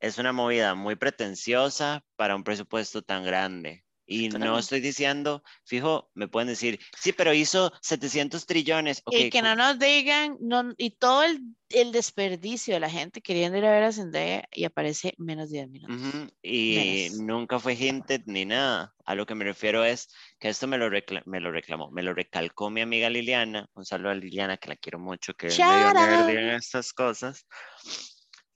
[0.00, 3.84] es una movida muy pretenciosa para un presupuesto tan grande.
[4.06, 9.00] Y no estoy diciendo, fijo, me pueden decir, sí, pero hizo 700 trillones.
[9.04, 11.40] Ok, y que cu- no nos digan, no, y todo el,
[11.70, 15.58] el desperdicio de la gente queriendo ir a ver a Zendaya y aparece menos de
[15.58, 15.96] 10 minutos.
[15.96, 17.20] Ujú, Y Menos.
[17.20, 18.94] nunca fue hinted ni nada.
[19.06, 20.90] A lo que me refiero es que esto me lo,
[21.26, 23.68] me lo reclamó, me lo recalcó mi amiga Liliana.
[23.74, 25.94] Un saludo a Liliana, que la quiero mucho, que out.
[25.94, 27.46] nerdy en estas cosas.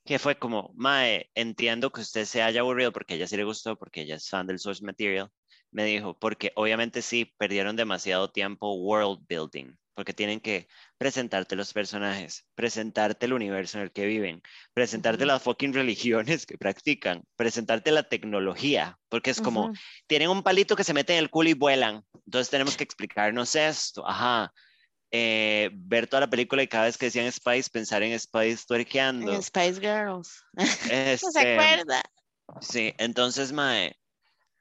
[0.05, 3.43] Que fue como, Mae, entiendo que usted se haya aburrido porque a ella sí le
[3.43, 5.29] gustó, porque ella es fan del source material.
[5.71, 10.67] Me dijo, porque obviamente sí, perdieron demasiado tiempo world building, porque tienen que
[10.97, 14.41] presentarte los personajes, presentarte el universo en el que viven,
[14.73, 19.71] presentarte las fucking religiones que practican, presentarte la tecnología, porque es como,
[20.07, 23.55] tienen un palito que se mete en el culo y vuelan, entonces tenemos que explicarnos
[23.55, 24.51] esto, ajá.
[25.11, 29.33] Eh, ver toda la película y cada vez que decían Spice, pensar en Spice tuerqueando.
[29.33, 30.43] En Spice Girls.
[30.53, 32.03] No se Este, acuerda.
[32.61, 33.98] Sí, entonces, Mae,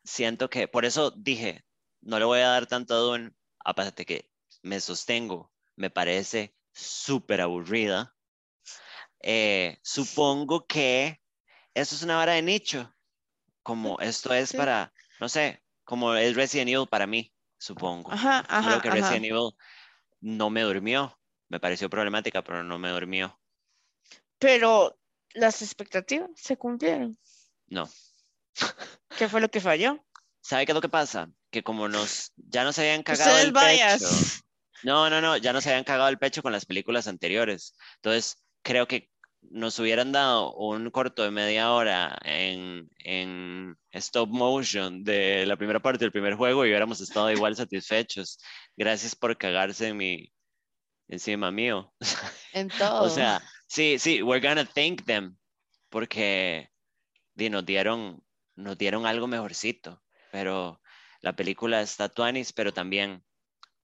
[0.08, 1.64] siento que, por eso dije,
[2.00, 3.32] no le voy a dar tanto a Dune,
[3.64, 4.30] aparte que
[4.62, 8.16] me sostengo, me parece súper aburrida.
[9.20, 11.20] Eh, supongo que
[11.74, 12.94] esto es una vara de nicho,
[13.62, 18.10] como esto es para, no sé, como es Resident Evil para mí, supongo.
[18.12, 18.96] Ajá, ajá, que ajá.
[18.96, 19.50] Resident Evil
[20.20, 23.38] no me durmió, me pareció problemática, pero no me durmió.
[24.38, 24.98] Pero
[25.34, 27.18] las expectativas se cumplieron.
[27.66, 27.88] No.
[29.16, 30.04] ¿Qué fue lo que falló?
[30.40, 31.28] ¿Sabe qué es lo que pasa?
[31.50, 34.44] Que como nos, ya nos habían cagado Ustedes el pecho.
[34.84, 37.74] No, no, no, ya nos habían cagado el pecho con las películas anteriores.
[37.96, 39.10] Entonces, creo que
[39.50, 45.80] nos hubieran dado un corto de media hora en, en stop motion de la primera
[45.80, 48.38] parte del primer juego y hubiéramos estado igual satisfechos.
[48.76, 50.32] Gracias por cagarse en mi,
[51.08, 51.92] encima mío.
[52.52, 53.02] En todo.
[53.02, 55.36] o sea, sí, sí, we're gonna thank them
[55.88, 56.68] porque
[57.34, 58.22] di, nos dieron,
[58.58, 60.02] nos dieron algo mejorcito,
[60.32, 60.80] pero
[61.20, 63.22] la película está tuanis, pero también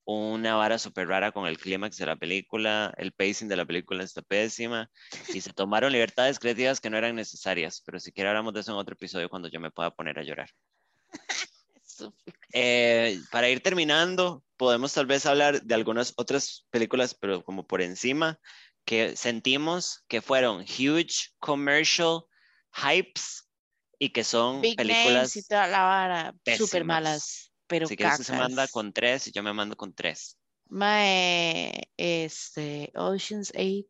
[0.05, 4.05] una vara súper rara con el clímax de la película, el pacing de la película
[4.05, 4.91] está pésima
[5.33, 8.73] y se tomaron libertades creativas que no eran necesarias, pero si quiere hablamos de eso
[8.73, 10.51] en otro episodio cuando yo me pueda poner a llorar.
[12.57, 17.83] Eh, para ir terminando, podemos tal vez hablar de algunas otras películas, pero como por
[17.83, 18.39] encima,
[18.85, 22.25] que sentimos que fueron huge commercial
[22.73, 23.44] hypes
[24.05, 28.25] y que son Big películas y toda la vara, súper malas, pero Así que usted
[28.25, 30.37] se manda con tres y yo me mando con tres.
[30.69, 33.89] Mae, este, Ocean's 8,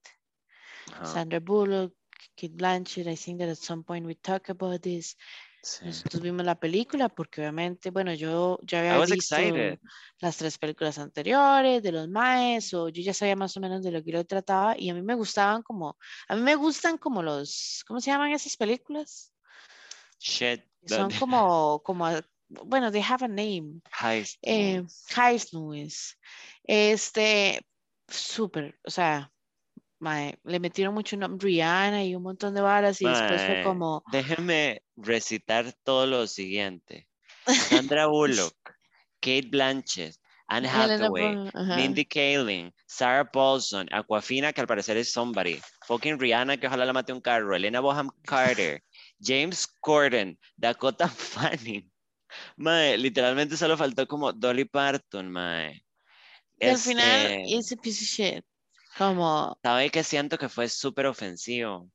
[0.92, 1.94] Ajá, Sandra Bullock,
[2.36, 5.16] Kate Blanchett, I think that at some point we talk about this.
[5.62, 5.84] sí.
[5.86, 9.80] Nosotros vimos la película porque obviamente, bueno, yo ya había visto excited.
[10.20, 13.90] las tres películas anteriores de los maes o yo ya sabía más o menos de
[13.90, 15.98] lo que lo trataba y a mí me gustaban como,
[16.28, 19.33] a mí me gustan como los, ¿cómo se llaman esas películas?
[20.86, 22.08] Son como, como,
[22.48, 23.80] bueno, they have a name.
[23.90, 25.04] Heist Eh, movies.
[25.16, 26.18] Heist Movies.
[26.64, 27.60] Este,
[28.08, 29.30] súper, o sea,
[29.98, 34.02] mae, le metieron mucho nombre Rihanna y un montón de varas y después fue como,
[34.12, 37.08] Déjeme recitar todo lo siguiente.
[37.90, 38.56] Sandra Bullock,
[39.20, 41.76] Kate Blanchett, Anne Hathaway, ajá.
[41.76, 46.92] Mindy Kaling, Sarah Paulson, Aquafina, que al parecer es somebody, fucking Rihanna, que ojalá la
[46.92, 48.82] mate un carro, Elena Boham Carter,
[49.20, 51.90] James Corden, Dakota Fanning.
[52.56, 55.84] Mae, literalmente solo faltó como Dolly Parton, mae.
[56.58, 58.44] Y al final, Este, it's a piece of shit.
[58.96, 61.90] Como, ¿Sabe que siento que fue súper ofensivo?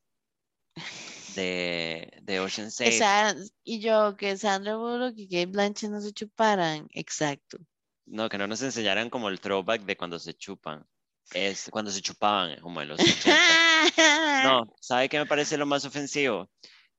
[1.35, 2.97] De, de Ocean's que 8.
[2.97, 7.57] Sa- y yo, que Sandra Bullock y Kate Blanchett no se chuparan, exacto.
[8.05, 10.85] No, que no nos enseñaran como el throwback de cuando se chupan.
[11.31, 13.37] Es cuando se chupaban, como en los 80.
[14.43, 16.49] No, ¿sabe qué me parece lo más ofensivo?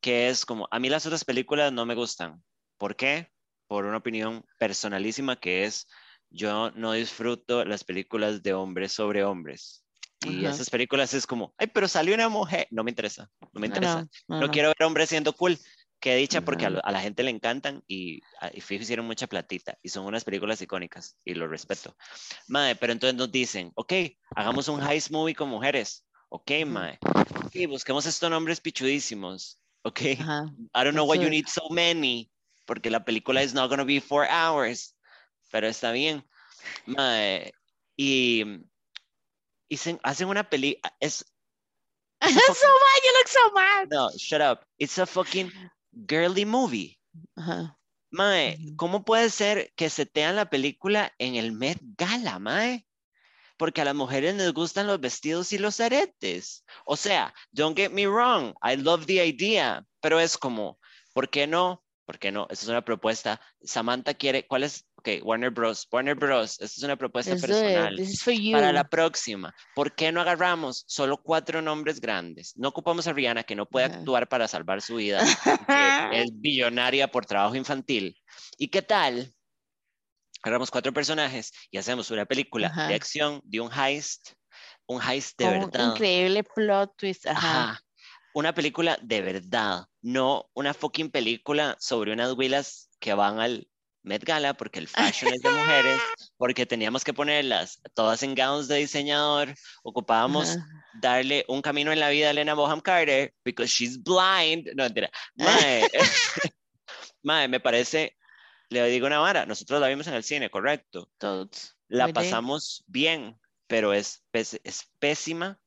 [0.01, 2.43] Que es como, a mí las otras películas no me gustan.
[2.79, 3.31] ¿Por qué?
[3.67, 5.87] Por una opinión personalísima que es,
[6.31, 9.85] yo no disfruto las películas de hombres sobre hombres.
[10.23, 10.55] Y Ajá.
[10.55, 12.67] esas películas es como, ay, pero salió una mujer.
[12.71, 14.03] No me interesa, no me interesa.
[14.03, 14.53] no, no, No no.
[14.53, 15.59] quiero ver hombres siendo cool.
[15.99, 16.77] Qué dicha, porque a, Ajá.
[16.77, 20.07] lo- a la gente le encantan y, a- y fijo, hicieron mucha platita y son
[20.07, 21.95] unas películas icónicas y lo respeto.
[22.49, 23.93] Mae, pero entonces nos dicen, ok,
[24.35, 26.07] hagamos un heist movie con mujeres.
[26.31, 26.99] Ok, mae.
[27.45, 29.61] Ok, busquemos estos nombres pichudísimos.
[29.83, 30.47] Ok, Ajá.
[30.75, 32.31] I don't know why you need so many,
[32.67, 34.95] porque la película is not gonna be four hours,
[35.51, 36.23] pero está bien.
[36.87, 37.53] Mae,
[37.97, 38.45] y,
[39.69, 41.25] y se- hacen una peli, es,
[42.21, 43.89] so bad, you look so mad.
[43.91, 45.51] no, shut up, it's a fucking
[46.07, 46.99] girly movie.
[47.37, 47.77] Ajá.
[48.13, 48.59] Mae.
[48.77, 52.85] ¿cómo puede ser que se tean la película en el Met Gala, mae?
[53.61, 56.65] Porque a las mujeres les gustan los vestidos y los aretes.
[56.87, 60.79] O sea, don't get me wrong, I love the idea, pero es como,
[61.13, 61.85] ¿por qué no?
[62.07, 62.47] ¿Por qué no?
[62.49, 63.39] Esa es una propuesta.
[63.63, 64.87] Samantha quiere, ¿cuál es?
[64.95, 65.87] Ok, Warner Bros.
[65.93, 66.53] Warner Bros.
[66.53, 67.97] Esta es una propuesta personal.
[67.97, 68.53] This is for you.
[68.53, 72.57] Para la próxima, ¿por qué no agarramos solo cuatro nombres grandes?
[72.57, 73.99] No ocupamos a Rihanna, que no puede Ajá.
[73.99, 75.19] actuar para salvar su vida,
[75.69, 78.17] que es billonaria por trabajo infantil.
[78.57, 79.35] ¿Y qué tal?
[80.43, 82.89] Agarramos cuatro personajes y hacemos una película Ajá.
[82.89, 84.33] de acción, de un heist,
[84.87, 85.91] un heist de Con un verdad.
[85.93, 87.27] increíble plot twist.
[87.27, 87.71] Ajá.
[87.73, 87.81] Ajá.
[88.33, 93.67] Una película de verdad, no una fucking película sobre unas huilas que van al
[94.03, 96.01] Met Gala porque el fashion es de mujeres,
[96.39, 100.67] porque teníamos que ponerlas todas en gowns de diseñador, ocupábamos Ajá.
[101.03, 104.69] darle un camino en la vida a Elena Boham Carter because she's blind.
[104.75, 105.11] No, mentira.
[105.35, 105.83] Mae,
[107.23, 108.17] mae, me parece,
[108.71, 111.11] le digo una vara, nosotros la vimos en el cine, correcto.
[111.19, 111.77] Toads.
[111.89, 115.61] La Muy pasamos bien, pero es, pés- es pésima.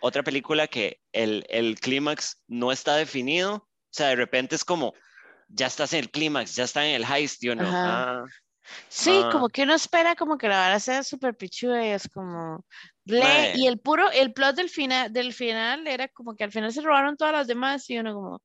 [0.00, 4.94] Otra película que el, el clímax no está definido, o sea, de repente es como,
[5.48, 7.64] ya estás en el clímax, ya está en el heist, yo no.
[7.66, 8.24] Ah,
[8.88, 9.30] Sí, Ah.
[9.32, 12.64] como que uno espera como que la vara sea súper pichuda y es como
[13.04, 16.80] y el puro, el plot del final, del final era como que al final se
[16.80, 18.42] robaron todas las demás y uno como,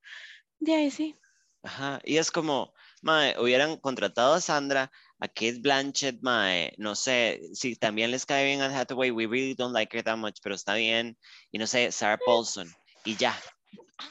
[0.59, 1.15] de ahí sí.
[1.61, 2.73] Ajá, y es como,
[3.05, 8.43] mae, hubieran contratado a Sandra, a Kate Blanchett, mae, no sé, si también les cae
[8.45, 11.15] bien a Hathaway, we really don't like her that much, pero está bien,
[11.51, 12.67] y no sé, Sarah Paulson,
[13.05, 13.39] y ya,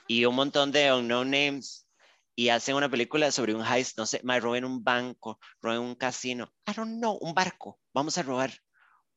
[0.07, 1.89] y un montón de unknown names,
[2.37, 5.97] y hacen una película sobre un heist, no sé, mae, roben un banco, roben un
[5.97, 8.53] casino, I don't know, un barco, vamos a robar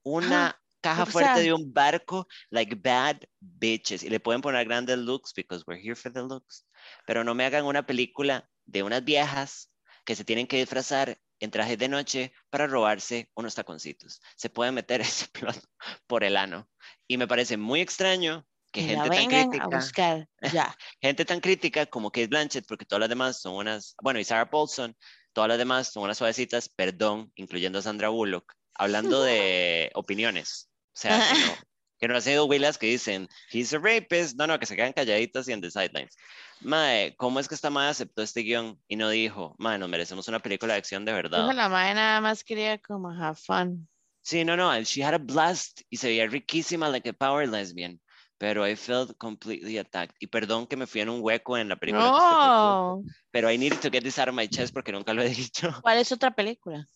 [0.01, 4.65] una caja o fuerte sea- de un barco, like bad bitches, y le pueden poner
[4.65, 6.65] grandes looks, because we're here for the looks,
[7.05, 9.72] pero no me hagan una película de unas viejas
[10.05, 14.22] que se tienen que disfrazar en traje de noche para robarse unos taconcitos.
[14.36, 15.59] Se puede meter ese plot
[16.05, 16.70] por el ano.
[17.07, 20.78] Y me parece muy extraño que Y gente tan vengan a crítica, buscar, ya.
[21.01, 24.49] gente tan crítica como Kate Blanchett, porque todas las demás son unas, bueno, y Sarah
[24.49, 24.95] Paulson,
[25.34, 30.70] todas las demás son unas suavecitas, perdón, incluyendo a Sandra Bullock, hablando de opiniones.
[30.95, 31.55] O sea, no,
[31.99, 34.93] que no han sido huilas que dicen, he's a rapist, no, no, que se quedan
[34.93, 36.15] calladitas y en the sidelines.
[36.61, 40.27] Mae, ¿cómo es que esta madre aceptó este guion y no dijo, mae, nos merecemos
[40.27, 41.43] una película de acción de verdad?
[41.43, 43.87] Dijo, la madre nada más quería como have fun.
[44.21, 47.99] Sí, no, no, she had a blast y se veía riquísima, like a power lesbian.
[48.39, 50.15] Pero I felt completely attacked.
[50.19, 52.03] Y perdón que me fui en un hueco en la película.
[52.03, 53.03] que No.
[53.31, 55.73] Pero I needed to get this out of my chest porque nunca lo he dicho.
[55.81, 56.87] ¿Cuál es otra película?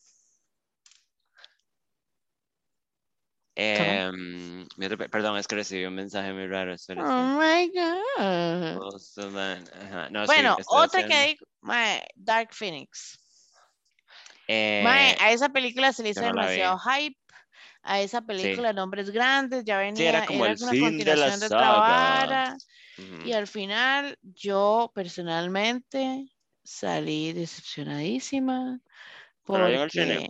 [3.64, 4.68] Em,
[5.12, 6.76] perdón, es que recibí un mensaje muy raro.
[6.98, 8.82] Oh my God.
[9.82, 13.20] Ajá, no, Bueno, otra que hay, mae, Dark Phoenix.
[14.48, 17.18] Eh, a esa película se le hizo no la demasiado hype.
[17.84, 21.40] A esa película, nombres grandes, ya venía, era como el una fin de la continuación
[21.40, 22.58] de otra saga.
[23.26, 26.26] Y al final, yo personalmente
[26.64, 28.80] salí decepcionadísima.
[29.46, 29.80] ¿Pero la?
[29.80, 30.30] Porque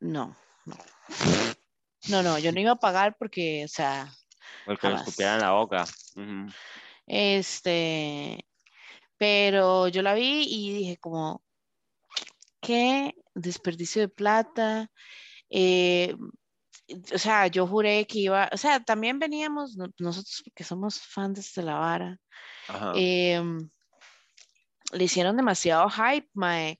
[0.00, 0.76] no, no.
[2.08, 4.08] No, no, yo no iba a pagar porque, o sea,
[4.64, 5.08] Porque me jamás.
[5.08, 5.84] escupieran en la boca.
[7.06, 8.46] Este,
[9.16, 11.42] pero yo la vi y dije como,
[12.60, 14.90] qué desperdicio de plata.
[15.50, 16.14] Eh,
[17.14, 21.52] o sea, yo juré que iba, o sea, también veníamos no- nosotros porque somos fans
[21.54, 22.18] de la vara.
[22.68, 22.92] Ajá.
[22.96, 23.70] em,
[24.92, 26.78] le hicieron demasiado hype, mae.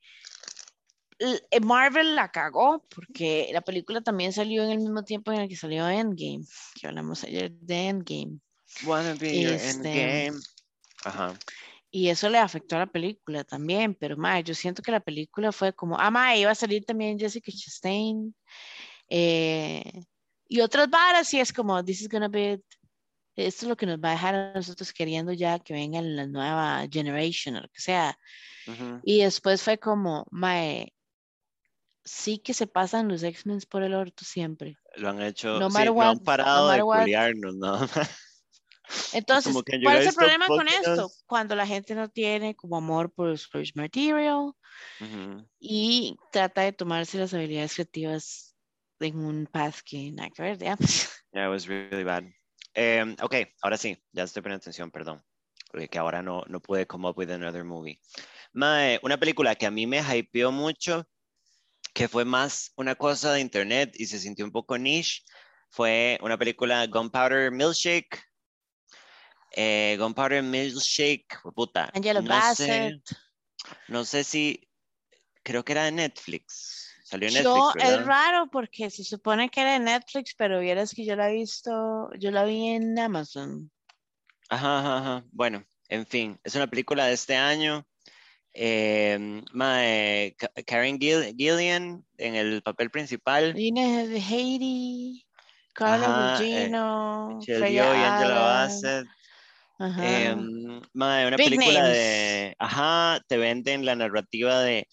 [1.18, 5.48] Eh, Marvel la cagó porque la película también salió en el mismo tiempo en el
[5.48, 6.44] que salió Endgame,
[6.78, 8.38] que hablamos ayer de Endgame.
[8.84, 10.40] Wanna be your este- endgame.
[11.04, 11.34] Ajá.
[11.90, 15.52] Y eso le afectó a la película también, pero mae, yo siento que la película
[15.52, 18.34] fue como, ah, mae, iba a salir también Jessica Chastain
[19.08, 20.02] eh,
[20.48, 22.60] y otras varas, y es como, this is gonna be,
[23.36, 26.26] esto es lo que nos va a dejar a nosotros queriendo ya que venga la
[26.26, 28.18] nueva generation o lo que sea.
[28.66, 29.00] ujú.
[29.02, 30.92] Y después fue como, mae,
[32.06, 34.78] sí que se pasan los X-Men por el orto siempre.
[34.94, 37.90] Lo han hecho, No sí, no han parado no de culiarnos, más.
[39.12, 40.88] Entonces, ¿cuál es el problema con focus.
[40.88, 41.10] esto?
[41.26, 44.52] Cuando la gente no tiene como amor por source material,
[45.00, 45.46] Ujú.
[45.58, 48.56] y trata de tomarse las habilidades creativas
[49.00, 50.76] en un path que nada que ver, ya.
[50.76, 51.12] pues.
[51.32, 52.24] Yeah, it was really bad.
[52.72, 55.22] Em, ok, ahora sí, ya estoy poniendo atención, perdón.
[55.70, 58.00] Porque que ahora no, no pude come up with another movie.
[58.54, 61.06] Mae, una película que a mí me hypeó mucho,
[61.96, 65.22] que fue más una cosa de internet y se sintió un poco niche,
[65.70, 68.22] fue una película Gunpowder Milkshake.
[69.52, 71.90] Eh, Gunpowder Milkshake, puta.
[71.94, 73.02] Angela no Bassett.
[73.02, 73.16] Sé,
[73.88, 74.68] no sé si,
[75.42, 76.92] creo que era de Netflix.
[77.02, 78.00] Salió en Netflix, Yo, ¿verdad?
[78.00, 81.32] es raro porque se supone que era de Netflix, pero vieras que yo la he
[81.32, 83.70] visto, yo la vi en Amazon.
[84.50, 85.24] Ajá, ajá, ajá.
[85.32, 87.86] Bueno, en fin, es una película de este año.
[88.58, 93.52] Eh, mae, Ka- Karen Gill- Gillian en el papel principal.
[93.52, 95.26] Vine de Haiti,
[95.74, 99.06] Carla eh, Gugino, y Angela Bassett.
[99.78, 100.02] ajá.
[100.02, 101.98] Em, mae, una Big película names.
[101.98, 102.56] de.
[102.58, 104.88] Ajá, te venden la narrativa de.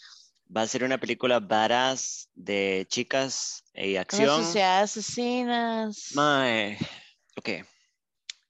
[0.56, 4.44] Va a ser una película badass de chicas y Una acción.
[4.44, 6.12] sociedad de asesinas.
[6.14, 6.78] Mae,
[7.38, 7.50] ok.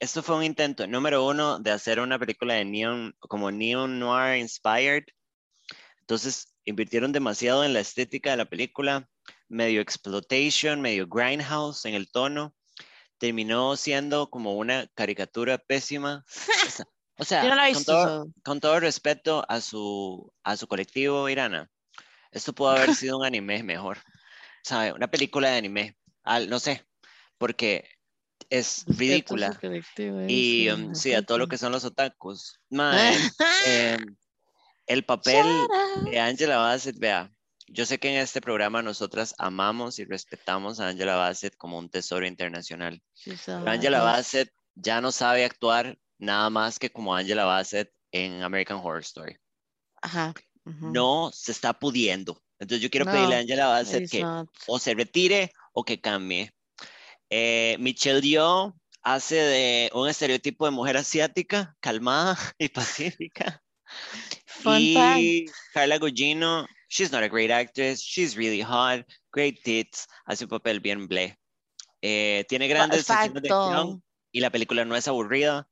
[0.00, 4.38] Esto fue un intento, número uno, de hacer una película de neon, como neon noir
[4.38, 5.04] inspired.
[6.00, 9.08] Entonces, invirtieron demasiado en la estética de la película,
[9.48, 12.54] medio exploitation, medio grindhouse en el tono.
[13.18, 16.24] Terminó siendo como una caricatura pésima.
[17.16, 21.70] O sea, no con todo, con todo respeto a su, a su colectivo Irana,
[22.32, 23.98] esto pudo haber sido un anime mejor,
[24.64, 24.92] ¿sabe?
[24.92, 26.84] Una película de anime, al- no sé,
[27.38, 27.88] porque
[28.58, 29.52] es ridícula.
[29.60, 32.60] colectivo, Y um, sí, a todo lo que son los otakus.
[32.70, 33.16] Mae,
[33.66, 34.16] em,
[34.86, 35.46] el papel
[36.04, 37.30] de Angela Bassett, vea,
[37.68, 41.88] yo sé que en este programa nosotras amamos y respetamos a Angela Bassett como un
[41.88, 43.02] tesoro internacional.
[43.24, 44.02] Pero Angela.
[44.02, 49.36] Bassett ya no sabe actuar nada más que como Angela Bassett en American Horror Story.
[50.02, 50.34] Ajá.
[50.64, 52.40] No se está pudiendo.
[52.58, 54.48] Entonces yo quiero No, pedirle a Angela Bassett que not.
[54.66, 56.53] o se retire o que cambie.
[57.36, 58.72] Eh, Michelle Yeoh
[59.02, 63.60] hace de un estereotipo de mujer asiática, calmada y pacífica.
[64.46, 70.44] Fun y Carla Gugino, she's not a great actress, she's really hot, great tits, hace
[70.44, 71.36] un papel bien ble.
[72.02, 75.68] Eh, tiene grandes escenas de acción y la película no es aburrida,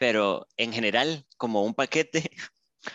[0.00, 2.28] pero en general, como un paquete,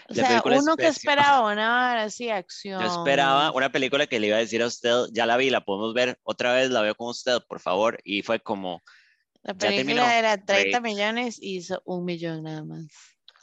[0.10, 2.82] O La sea, uno que esperaba una hora así, acción.
[2.82, 5.62] Yo esperaba una película que le iba a decir a usted, ya la vi, la
[5.64, 8.00] podemos ver otra vez, la veo con usted, por favor.
[8.04, 8.82] Y fue como,
[9.44, 10.82] La película era 30 Great.
[10.82, 12.86] millones y hizo un millón nada más.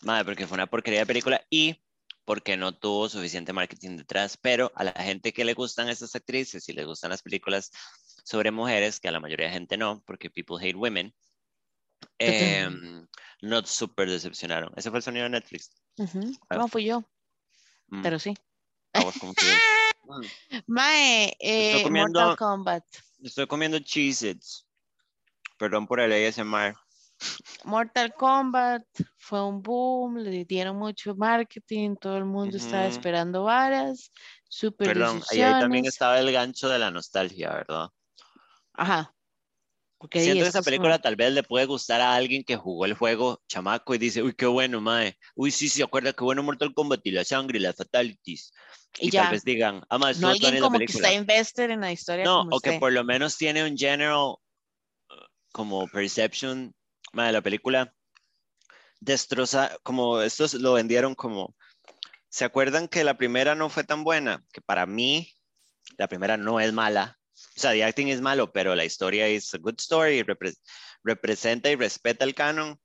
[0.02, 1.80] madre, porque fue una porquería de película y
[2.24, 4.36] porque no tuvo suficiente marketing detrás.
[4.36, 7.70] Pero a la gente que le gustan estas actrices y le gustan las películas
[8.24, 11.14] sobre mujeres, que a la mayoría de gente no, porque people hate women,
[12.18, 13.06] em,
[13.42, 14.72] no súper decepcionaron.
[14.76, 15.70] Ese fue el sonido de Netflix.
[15.98, 16.32] Ujú.
[16.48, 16.56] Ah.
[16.56, 17.04] No fui yo,
[17.88, 18.34] Mm, pero sí.
[18.92, 19.44] a vos como que-
[20.06, 20.26] Mm,
[20.66, 22.84] Mae, eh, comiendo- Mortal Kombat.
[23.22, 24.66] Estoy comiendo Cheez-Its.
[25.56, 26.74] Perdón por el ASMR.
[27.64, 28.84] Mortal Kombat
[29.16, 32.92] fue un boom, le dieron mucho marketing, todo el mundo estaba Ujú.
[32.92, 34.10] esperando varas,
[34.48, 37.88] super Perdón, ahí, ahí también estaba el gancho de la nostalgia, ¿verdad?
[38.74, 39.13] Ajá.
[40.04, 42.56] Porque Siento que esto esa es película tal vez le puede gustar a alguien que
[42.56, 45.16] jugó el juego chamaco y dice, uy, qué bueno, mae.
[45.34, 48.52] Uy, sí, sí, acuerda qué bueno Mortal Kombat y la sangre y las fatalities.
[48.98, 51.08] y Y, tal vez digan, ah, mae, no alguien la como que película.
[51.08, 52.80] está invested en la historia No, como o que usted.
[52.80, 54.38] por lo menos tiene un general uh,
[55.52, 56.74] como perception
[57.14, 57.94] mae, de la película.
[59.00, 61.56] Destroza, como estos lo vendieron como,
[62.28, 64.44] ¿se acuerdan que la primera no fue tan buena?
[64.52, 65.32] Que para mí,
[65.96, 67.18] la primera no es mala.
[67.56, 70.56] O sea, the acting es malo, pero la historia es a good story, repre-
[71.04, 72.80] representa y respeta el canon.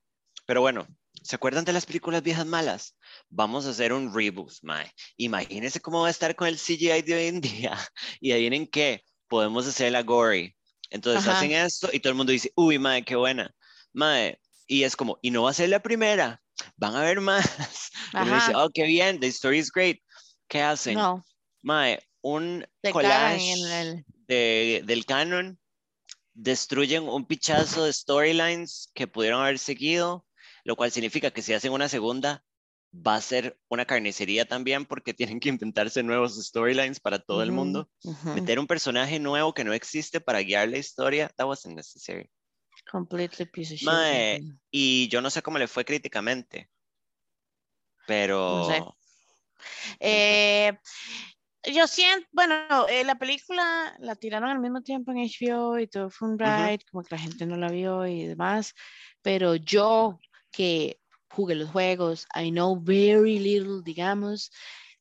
[0.46, 0.88] Pero bueno,
[1.24, 2.96] ¿se acuerdan de las películas viejas malas?
[3.30, 4.92] Vamos a hacer un reboot, mae.
[5.18, 7.78] Imagínense cómo va a estar con el CGI de hoy en día.
[8.22, 10.56] Y ahí en qué podemos hacer la gory.
[10.90, 11.38] Entonces Ajá.
[11.38, 13.54] hacen esto y todo el mundo dice, uy, mae, qué buena.
[13.94, 16.42] Mae, y es como, y no va a ser la primera,
[16.78, 17.92] van a ver más.
[18.14, 18.66] Uno dice, Ajá.
[18.66, 19.98] oh, qué bien, the story is great.
[20.48, 20.96] ¿Qué hacen?
[20.96, 21.24] No,
[21.62, 24.06] Mae, un te collage en el...
[24.30, 25.60] de- del canon,
[26.34, 30.26] destruyen un pichazo de storylines que pudieron haber seguido,
[30.64, 32.44] lo cual significa que si hacen una segunda,
[32.94, 37.52] va a ser una carnicería también porque tienen que inventarse nuevos storylines para todo el
[37.52, 37.90] mundo.
[38.24, 42.30] Meter un personaje nuevo que no existe para guiar la historia, that wasn't necessary.
[42.92, 43.88] Completely piece of shit.
[43.88, 44.60] Mae, ujú.
[44.72, 46.70] Y yo no sé cómo le fue críticamente,
[48.08, 48.66] pero...
[48.66, 48.84] sé.
[50.00, 50.80] Eh,
[51.70, 56.10] yo siento, bueno, eh, la película la tiraron al mismo tiempo en HBO y todo
[56.10, 58.74] fue un ride, como que la gente no la vio y demás,
[59.22, 60.20] pero yo
[60.52, 61.00] que
[61.30, 64.52] jugué los juegos, I know very little, digamos,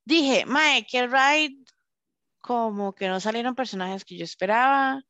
[0.05, 1.57] dije, mae, qué ride,
[2.41, 5.03] como que no salieron personajes que yo esperaba,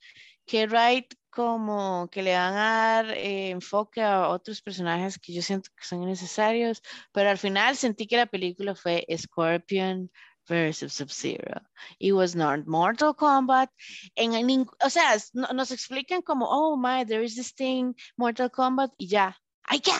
[0.46, 5.42] que ride como que le van a dar eh, enfoque a otros personajes que yo
[5.42, 6.82] siento que son innecesarios,
[7.12, 10.10] pero al final sentí que la película fue Scorpion
[10.48, 11.60] versus Sub-Zero.
[12.00, 13.68] It was not Mortal Kombat.
[14.16, 19.06] O sea, no- nos explican como, oh my, there is this thing, Mortal Kombat, y
[19.06, 19.36] ya.
[19.64, 19.98] ¡Ay, ya!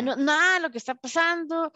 [0.00, 1.72] No- nada, lo que está pasando.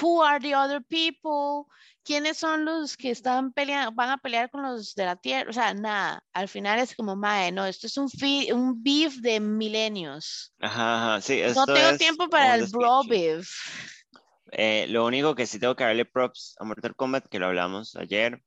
[0.00, 1.66] Who are the other people?
[2.04, 5.50] ¿Quiénes son los que están peleando, van a pelear con los de la tierra?
[5.50, 6.22] O sea, nada.
[6.32, 10.52] Al final es como, mae, no, esto es un, beef de milenios.
[10.60, 11.20] Ajá,
[11.54, 13.48] No tengo es tiempo para el bro beef.
[14.52, 17.96] Eh, lo único que sí tengo que darle props a Mortal Kombat, que lo hablamos
[17.96, 18.42] ayer,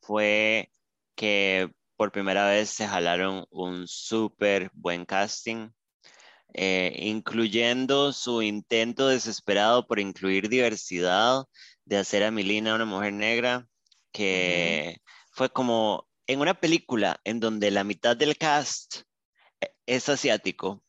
[0.00, 0.70] fue
[1.16, 5.70] que por primera vez se jalaron un súper buen casting,
[6.54, 11.44] eh, incluyendo su intento desesperado por incluir diversidad,
[11.84, 13.66] de hacer a Milina una mujer negra,
[14.12, 15.00] que
[15.32, 19.02] fue como en una película en donde la mitad del cast
[19.60, 20.82] eh, es asiático.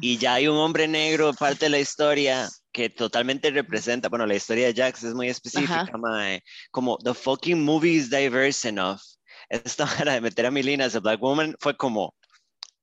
[0.00, 4.36] Y ya hay un hombre negro, parte de la historia que totalmente representa, bueno, la
[4.36, 9.00] historia de Jax es muy específica, mae, como the fucking movie is diverse enough.
[9.48, 12.14] Esta manera de meter a Milena as a black woman fue como,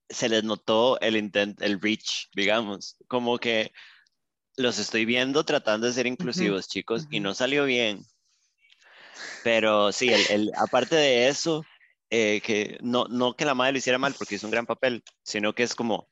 [0.09, 3.71] se les notó el intent, el reach, digamos, como que
[4.57, 7.21] los estoy viendo tratando de ser inclusivos, chicos, y ujú.
[7.21, 8.01] no salió bien.
[9.41, 11.63] Pero sí, el, el- aparte de eso,
[12.09, 15.03] eh, que no, no que la madre lo hiciera mal porque hizo un gran papel,
[15.23, 16.09] sino que es como,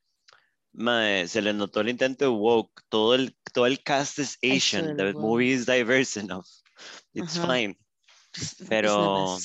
[0.76, 4.56] mae, se le notó el intento de woke, todo el, todo el cast es Eso
[4.56, 5.22] Asian, del the woke.
[5.22, 6.46] movie is diverse enough,
[7.14, 7.48] it's Ajá.
[7.48, 7.78] fine.
[8.38, 9.38] It's not Pero-.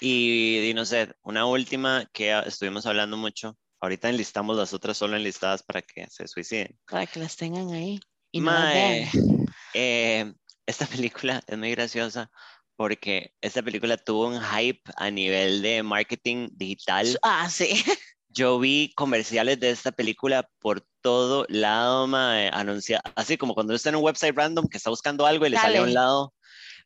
[0.00, 5.16] Y, y no sé, una última que estuvimos hablando mucho, ahorita enlistamos las otras solo
[5.16, 6.78] enlistadas para que se suiciden.
[6.88, 8.00] Para que las tengan ahí.
[8.32, 9.46] Y no Mae, vean.
[9.74, 10.32] eh,
[10.66, 12.30] esta película es muy graciosa
[12.76, 17.18] porque esta película tuvo un hype a nivel de marketing digital.
[17.22, 17.68] Ah, sí.
[18.32, 23.88] Yo vi comerciales de esta película por todo lado, mae, anuncia, así como cuando está
[23.88, 25.94] en un website random que está buscando algo y le sale a un Dale.
[25.94, 26.34] lado.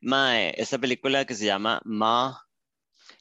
[0.00, 2.40] Mae, esta película que se llama Ma,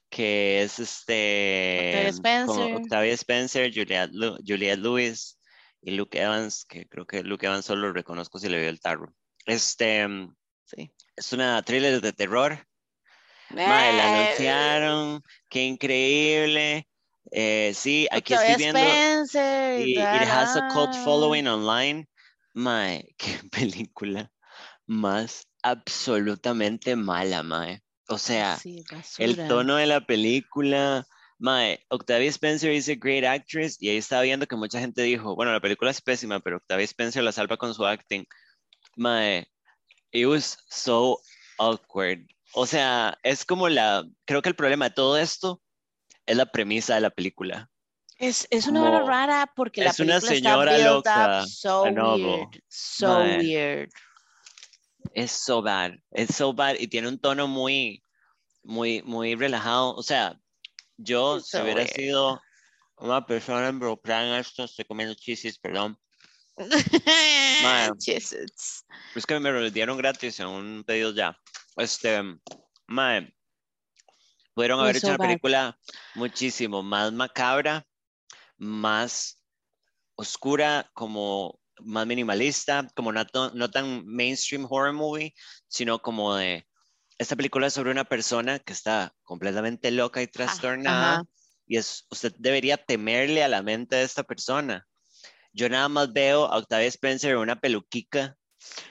[0.09, 2.75] que es este Octavia Spencer.
[2.75, 5.39] Octavia Spencer, Juliette, Lu- Juliette Lewis
[5.81, 8.79] y Luke Evans, que creo que Luke Evans solo lo reconozco si le veo el
[8.79, 9.13] tarro.
[9.45, 10.07] Este,
[10.65, 10.91] Sí.
[11.17, 12.65] es una thriller de terror.
[13.49, 16.87] Mae, la anunciaron, qué increíble.
[17.31, 18.79] Eh, sí, aquí Octavia estoy viendo.
[18.79, 22.07] Spencer, Y it has a cult following online.
[22.53, 24.31] Mae, qué película
[24.85, 27.81] más absolutamente mala, mae.
[28.09, 28.83] O sea, Sí,
[29.17, 31.07] el tono de la película,
[31.39, 35.35] mae, Octavia Spencer is a great actress y ahí estaba viendo que mucha gente dijo,
[35.35, 38.25] bueno, la película es pésima, pero Octavia Spencer la salva con su acting.
[38.97, 39.47] Mae,
[40.11, 41.19] it was so
[41.57, 42.27] awkward.
[42.53, 45.62] O sea, es como la, creo que el problema de todo esto
[46.25, 47.69] es la premisa de la película.
[48.17, 51.47] Es, es una hora como- rara porque la es una película señora está loca, up
[51.49, 53.37] so weird, so Mae.
[53.39, 53.89] weird.
[55.13, 58.03] Es so bad, es so bad y tiene un tono muy,
[58.63, 59.93] muy, muy relajado.
[59.95, 60.39] O sea,
[60.97, 61.95] yo It's si so hubiera weird.
[61.95, 62.41] sido
[62.97, 65.97] una persona involucrada en esto, estoy comiendo chisis, perdón.
[67.99, 68.85] Jesus.
[69.15, 71.37] Es que me lo dieron gratis en un pedido ya.
[71.77, 72.21] Este,
[72.87, 73.35] mae,
[74.53, 75.79] pudieron haber hecho una película
[76.15, 77.85] muchísimo más macabra,
[78.57, 79.43] más
[80.15, 83.23] oscura, como más minimalista, como no,
[83.53, 85.33] no tan mainstream horror movie,
[85.67, 86.67] sino como de
[87.17, 91.23] esta película es sobre una persona que está completamente loca y trastornada ajá.
[91.65, 94.85] y es usted debería temerle a la mente de esta persona.
[95.51, 98.35] Yo nada más veo a Octavia Spencer en una peluquica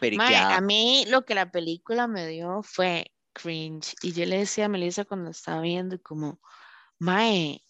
[0.01, 0.57] periqueada.
[0.57, 3.95] a mí lo que la película me dio fue cringe.
[4.03, 6.41] Y yo le decía a Melissa cuando estaba viendo como,
[6.99, 7.62] Mae,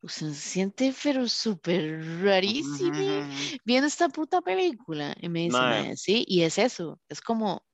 [0.00, 3.28] usted se siente pero súper rarísimo
[3.64, 5.14] viendo esta puta película.
[5.20, 5.82] Y me dice, Mae.
[5.82, 7.00] Mae, sí, y es eso.
[7.08, 7.64] Es como,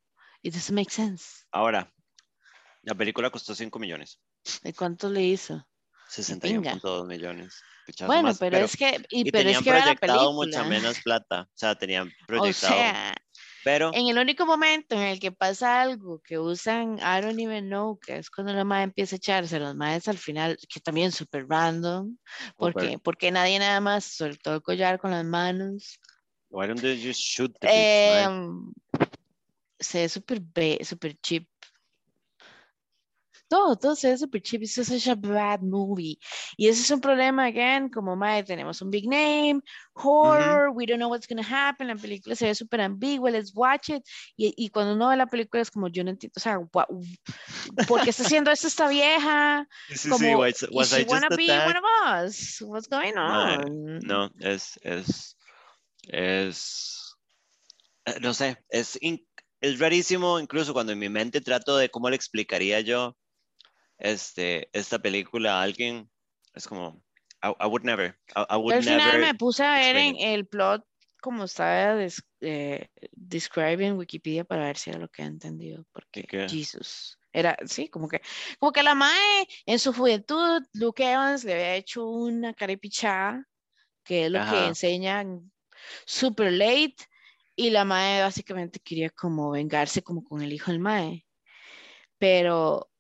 [0.43, 1.45] it doesn't make sense.
[1.53, 1.93] Ahora,
[2.83, 4.21] la película costó 5 millones,
[4.63, 5.67] ¿De cuánto le hizo?
[6.11, 7.63] 61.2 millones.
[8.07, 10.63] Bueno, más, pero, es que, y, y pero es tenían que vea la proyectado película.
[10.63, 13.15] mucha menos plata, o sea, tenían O proyectado, sea,
[13.65, 17.69] pero en el único momento en el que pasa algo que usan, I don't even
[17.69, 21.09] know, que es cuando la madre empieza a echarse los madres al final, que también
[21.09, 22.17] es súper random,
[22.57, 25.99] porque, porque nadie nada más soltó el collar con las manos.
[26.55, 28.33] why don't they just shoot the bitch, man?
[28.33, 29.09] Em,
[29.81, 30.41] se ve súper
[30.85, 31.49] súper cheap.
[33.49, 34.63] Todo, todo se ve súper cheap.
[34.63, 36.19] It's such a bad movie.
[36.57, 39.61] Y ese es un problema, again, como madre, tenemos un big name,
[39.95, 43.53] horror, we don't know what's going to happen, la película se ve súper ambigua, let's
[43.55, 44.03] watch it.
[44.37, 46.89] Y, y cuando uno ve la película es como, yo no entiendo, o sea, what-
[47.87, 49.69] ¿por qué está haciendo esto esta vieja?
[49.89, 52.61] Sí, sí, Como, was, ¿is was she I wanna be one of us?
[52.63, 53.99] What's going Mae, on?
[54.01, 55.37] No, es, es,
[56.09, 57.15] es,
[58.07, 59.27] eh, no sé, es, in-
[59.61, 63.17] es rarísimo, incluso cuando en mi mente trato de cómo le explicaría yo
[63.99, 66.11] este, esta película a alguien,
[66.55, 67.03] es como,
[67.43, 70.17] I, I would never, I, I would al final never, me puse a ver en
[70.19, 70.85] el plot
[71.21, 75.87] como estaba des- eh, describe en Wikipedia para ver si era lo que he entendido,
[75.93, 76.47] porque qué?
[76.49, 77.19] Jesus.
[77.33, 78.21] Era, sí, como que,
[78.61, 83.49] como que la Mae en su juventud, Luke Evans le había hecho una caripichada,
[84.05, 85.51] que es lo que enseñan
[86.07, 86.97] super late,
[87.57, 91.27] y la Mae básicamente quería como vengarse como con el hijo del Mae.
[92.19, 92.91] Pero,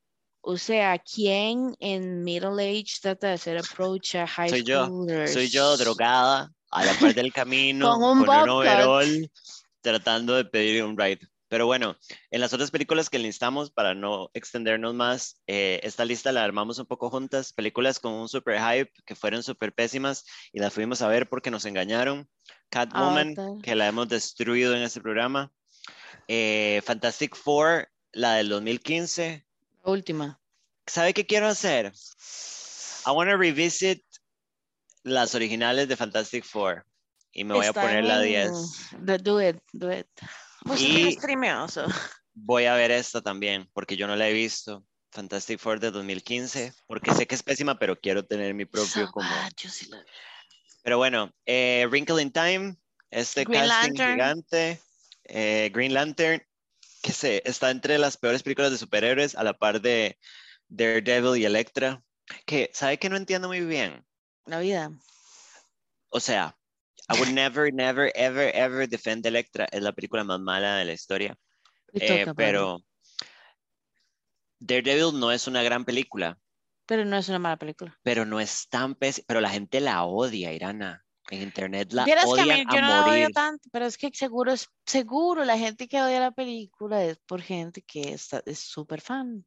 [0.47, 5.33] o sea, ¿quién en middle age trata de hacer approach a high Soy yo, schoolers?
[5.33, 9.31] soy yo drogada a la par del camino Con un con un overall
[9.81, 11.21] tratando de pedir un ride.
[11.49, 11.97] Pero bueno,
[12.31, 16.79] en las otras películas que listamos, para no extendernos más, eh, esta lista la armamos
[16.79, 21.01] un poco juntas, películas con un super hype que fueron super pésimas y las fuimos
[21.01, 22.29] a ver porque nos engañaron.
[22.71, 23.63] Catwoman, Avatar.
[23.63, 25.53] que la hemos destruido en este programa.
[26.29, 29.47] Eh, Fantastic Four, la del 2015.
[29.85, 30.41] La última.
[30.87, 31.93] ¿Sabe qué quiero hacer?
[33.07, 34.03] I want to revisit
[35.03, 36.87] las originales de Fantastic Four
[37.33, 38.51] y me voy a Está poner la en- 10.
[39.05, 40.07] the- Do it, do it.
[40.79, 41.19] Y-.
[42.33, 44.85] Voy a ver esta también porque yo no la he visto.
[45.13, 49.29] Fantastic Four de 2015, porque sé que es pésima, pero quiero tener mi propio como...
[49.31, 50.05] la-
[50.83, 52.77] Pero bueno, eh, Wrinkle in Time,
[53.11, 54.13] este Green casting Lantern.
[54.15, 54.81] gigante,
[55.25, 56.43] eh, Green Lantern,
[57.05, 60.19] que se, está entre las peores películas de superhéroes a la par de
[60.69, 62.03] Daredevil y Electra,
[62.47, 64.07] que, ¿sabe que no entiendo muy bien?
[64.47, 64.91] La vida.
[66.09, 66.57] O sea,
[67.11, 69.67] I would never, never, ever, ever defend Electra.
[69.71, 71.37] Es la película más mala de la historia.
[71.93, 72.83] Eh, pero
[74.59, 76.39] Daredevil no es una gran película,
[76.87, 77.99] Pero no es una mala película.
[78.03, 79.27] pero no es tan pésima.
[79.29, 81.04] Pero la gente la odia, Irana.
[81.31, 83.13] En internet la Vieras que a odian mí yo a no la morir.
[83.25, 87.19] odio tanto, pero es que seguro es seguro la gente que odia la película es
[87.27, 89.45] por gente que está, es súper fan.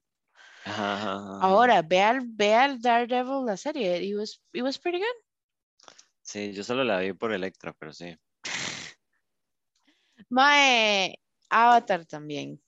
[0.66, 1.40] Ajá, ajá, ajá.
[1.41, 4.04] Ahora, ve al, ve al Daredevil, la serie.
[4.04, 5.24] It was, it was pretty good.
[6.22, 8.18] Sí, yo solo la vi por Electra, pero sí.
[10.30, 12.62] Mae, Avatar también.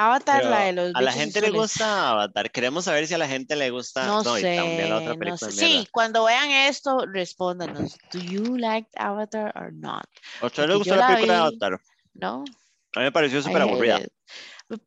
[0.00, 2.52] Avatar, Pero la de los a la gente le gusta Avatar.
[2.52, 4.06] Queremos saber si a la gente le gusta.
[4.06, 5.46] No, y sé, también la otra no sé.
[5.46, 7.98] de Sí, cuando vean esto, respóndanos.
[8.12, 10.04] Do you like Avatar or not?
[10.40, 11.40] ¿A ustedes les gustó la la película de.
[11.40, 11.80] Avatar?
[12.14, 12.44] ¿No?
[12.94, 14.00] A mí me pareció súper aburrida.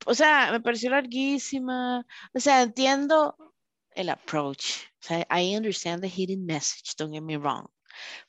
[0.05, 2.05] O sea, me pareció larguísima.
[2.33, 3.35] O sea, entiendo
[3.95, 4.77] el approach.
[5.01, 7.67] O sea, I understand the hidden message, don't get me wrong.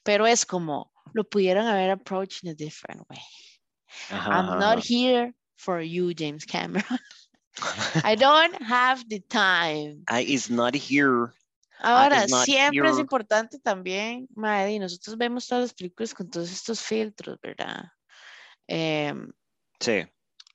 [0.02, 3.20] Pero es como, lo pudieron haber approached in a different way.
[4.10, 5.32] Ajá, I'm not here
[5.62, 6.84] for you, James Cameron.
[8.04, 10.04] I don't have the time.
[10.08, 11.32] I is not here.
[11.82, 16.80] Ahora, not siempre es importante también, Maddy, nosotros vemos todas las películas con todos estos
[16.80, 17.90] filtros, ¿verdad?
[18.68, 19.32] Em,
[19.80, 20.06] Sí.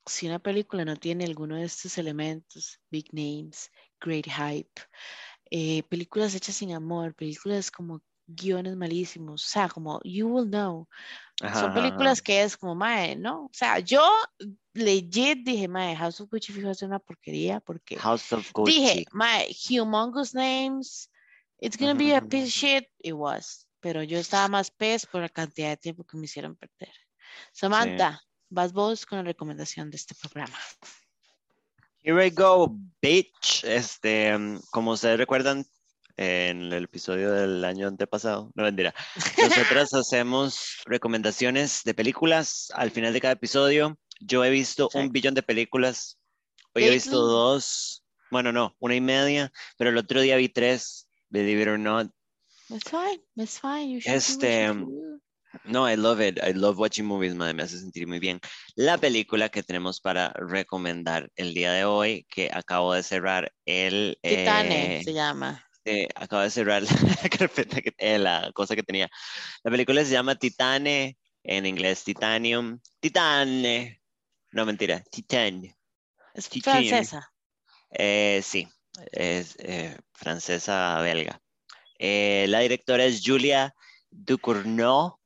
[0.06, 3.70] si una película no tiene alguno de estos elementos, big names,
[4.00, 4.82] great hype,
[5.52, 10.88] eh, películas hechas sin amor, películas como guiones malísimos, o sea, como you will know,
[11.42, 12.24] Ajá, son películas ajá.
[12.24, 13.46] que es como, mae, ¿no?
[13.46, 14.04] O sea, yo
[14.74, 18.74] legit dije, mae, House of Gucci fijo es una porquería porque House of Gucci.
[18.74, 21.10] dije, mae, humongous names,
[21.60, 25.22] it's gonna be a piece of shit, it was, pero yo estaba más pez por
[25.22, 26.94] la cantidad de tiempo que me hicieron perder.
[27.52, 30.58] Samantha, vas vos con la recomendación de este programa.
[32.04, 33.64] Here I go, bitch.
[33.64, 35.66] Este, mm, como ustedes recuerdan,
[36.18, 38.94] en el episodio del año antepasado, no mentira,
[39.42, 43.98] nosotras hacemos recomendaciones de películas al final de cada episodio.
[44.20, 45.12] Yo he visto un Exacto.
[45.14, 46.18] billón de películas.
[46.74, 51.08] Hoy he visto dos, bueno, no, una y media, pero el otro día vi tres,
[51.30, 52.08] believe it or not.
[52.70, 53.90] It's fine, it's fine.
[53.90, 54.88] You should Este, do.
[55.64, 56.40] No, I love it.
[56.44, 58.40] I love watching movies, madre, me hace sentir muy bien.
[58.76, 64.18] La película que tenemos para recomendar el día de hoy, que acabo de cerrar el...
[64.22, 65.67] Titane eh, se llama.
[65.88, 66.84] Eh, acabo de cerrar
[67.24, 69.10] la carpeta, que- eh, la cosa que tenía.
[69.64, 72.80] La película se llama Titane, en inglés Titanium.
[73.00, 74.02] Titane.
[74.52, 75.64] No, mentira, Titan.
[76.34, 76.88] Es Titane.
[76.90, 77.32] francesa.
[77.92, 78.68] Eh, sí,
[79.12, 81.42] es eh, francesa belga.
[82.00, 83.74] Eh, la directora es Julia
[84.12, 85.18] Ducournau.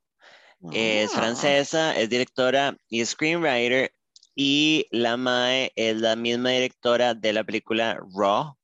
[0.72, 3.94] Es Ah, francesa, es directora y screenwriter.
[4.36, 8.56] Y la Mae es la misma directora de la película Raw,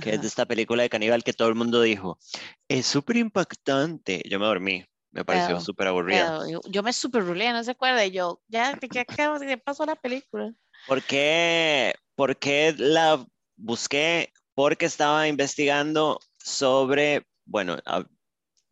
[0.00, 0.22] que es ajá.
[0.22, 2.18] de esta película de caníbal que todo el mundo dijo,
[2.68, 4.22] es súper impactante.
[4.28, 6.38] Yo me dormí, me pareció súper aburrida.
[6.40, 8.04] Pero yo, yo me rulé, no se acuerda.
[8.04, 10.52] Y yo, ya, ¿de qué, acabo- de qué pasó la película?
[10.86, 13.24] ¿Por qué, por qué la
[13.56, 14.32] busqué?
[14.54, 17.76] Porque estaba investigando sobre, bueno,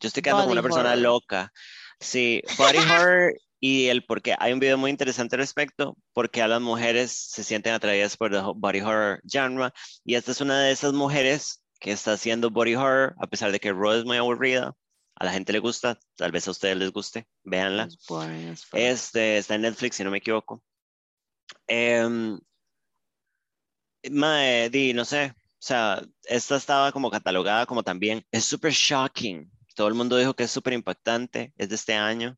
[0.01, 1.03] yo estoy quedando como Body una persona horror.
[1.03, 1.53] loca.
[2.01, 3.35] Sí, body horror
[3.67, 4.37] y el por qué.
[4.41, 8.35] Hay un video muy interesante al respecto, porque a las mujeres se sienten atraídas por
[8.35, 9.71] el body horror genre.
[10.05, 13.61] Y esta es una de esas mujeres que está haciendo body horror, a pesar de
[13.61, 14.77] que Raw es muy aburrida.
[15.15, 17.85] A la gente le gusta, tal vez a ustedes les guste, véanla.
[17.85, 18.55] It's boring.
[18.75, 20.63] Este, está en Netflix, si no me equivoco.
[21.67, 22.39] Em,
[24.11, 25.33] mae, di, no sé.
[25.39, 28.27] O sea, esta estaba como catalogada como también.
[28.31, 29.51] Es súper shocking.
[29.75, 31.55] Todo el mundo dijo que es súper impactante.
[31.57, 32.37] Es de este año.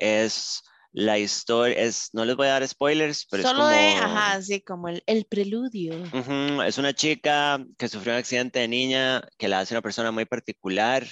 [0.00, 0.62] Es
[0.92, 1.76] la historia.
[1.78, 3.80] Es, no les voy a dar spoilers, pero Solo es como.
[3.80, 5.92] de, ajá, así como el, el preludio.
[6.64, 10.24] Es una chica que sufrió un accidente de niña que la hace una persona muy
[10.24, 11.06] particular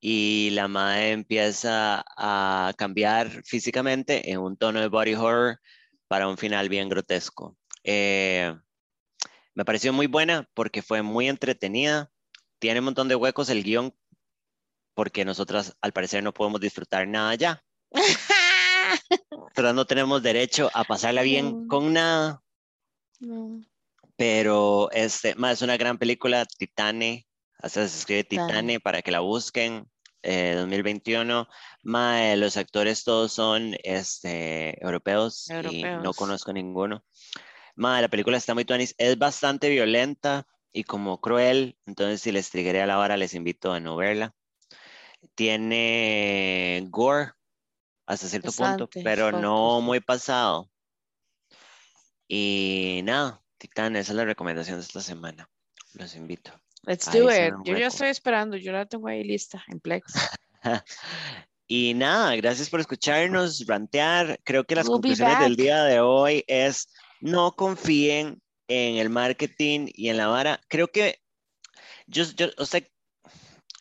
[0.00, 5.58] y la madre empieza a cambiar físicamente en un tono de body horror
[6.06, 7.56] para un final bien grotesco.
[7.84, 8.54] Eh,
[9.54, 12.10] me pareció muy buena porque fue muy entretenida.
[12.58, 13.94] Tiene un montón de huecos el guion
[14.94, 17.62] porque nosotras al parecer no podemos disfrutar nada ya.
[19.54, 21.68] Pero no tenemos derecho a pasarla bien No.
[21.68, 22.42] con nada.
[23.20, 23.60] No.
[24.16, 27.26] Pero este, ma, es una gran película, Titane,
[27.62, 28.80] o sea, se escribe Titane.
[28.80, 29.88] Para que la busquen,
[30.22, 31.48] eh, 2021.
[31.82, 37.04] Ma, eh, los actores todos son este, europeos, y no conozco ninguno.
[37.76, 42.50] Ma, la película está muy tuanis, es bastante violenta y como cruel, entonces si les
[42.50, 44.34] trigueré a la vara les invito a no verla.
[45.36, 47.32] Tiene gore
[48.08, 50.70] hasta cierto punto, pero poco, no muy pasado.
[52.26, 55.48] Y nada, Titán, esa es la recomendación de esta semana.
[55.92, 56.52] Los invito.
[56.84, 57.52] Let's do it.
[57.64, 60.12] Yo ya estoy esperando, yo la tengo ahí lista en Plex.
[61.70, 64.40] Y nada, gracias por escucharnos, rantear.
[64.42, 66.88] Creo que las We'll conclusiones del día de hoy es
[67.20, 70.62] no confíen en el marketing y en la vara.
[70.68, 71.20] Creo que
[72.06, 72.80] yo, yo, o sea,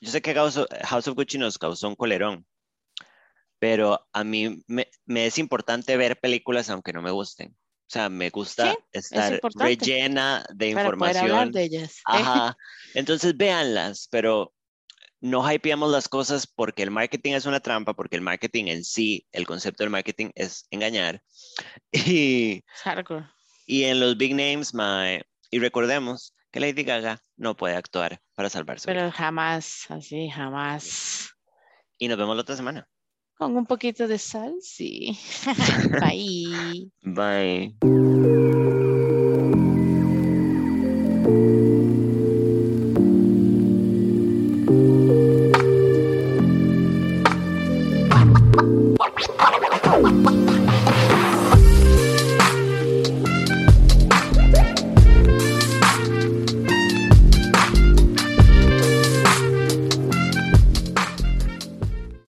[0.02, 2.46] yo sé que House of, House of Gucci nos causó un colerón,
[3.60, 7.52] pero a mí me, me es importante ver películas aunque no me gusten.
[7.52, 9.64] O sea, me gusta Sí, estar importante.
[9.66, 11.52] rellena de Para poder información.
[11.54, 12.02] de ellas.
[12.06, 12.58] Ajá.
[12.94, 14.54] Entonces véanlas, pero
[15.22, 19.26] no hypeamos las cosas porque el marketing es una trampa, porque el marketing en sí,
[19.32, 21.24] el concepto del marketing es engañar.
[21.94, 22.64] Y,
[23.66, 28.50] y en los big names, mae, y recordemos que Lady Gaga no puede actuar para
[28.50, 28.86] salvarse.
[28.86, 31.30] Pero jamás, así, jamás.
[31.98, 32.88] Y nos vemos la otra semana.
[33.38, 35.18] Con un poquito de sal, sí.
[36.02, 36.92] Bye.
[37.04, 37.76] Bye.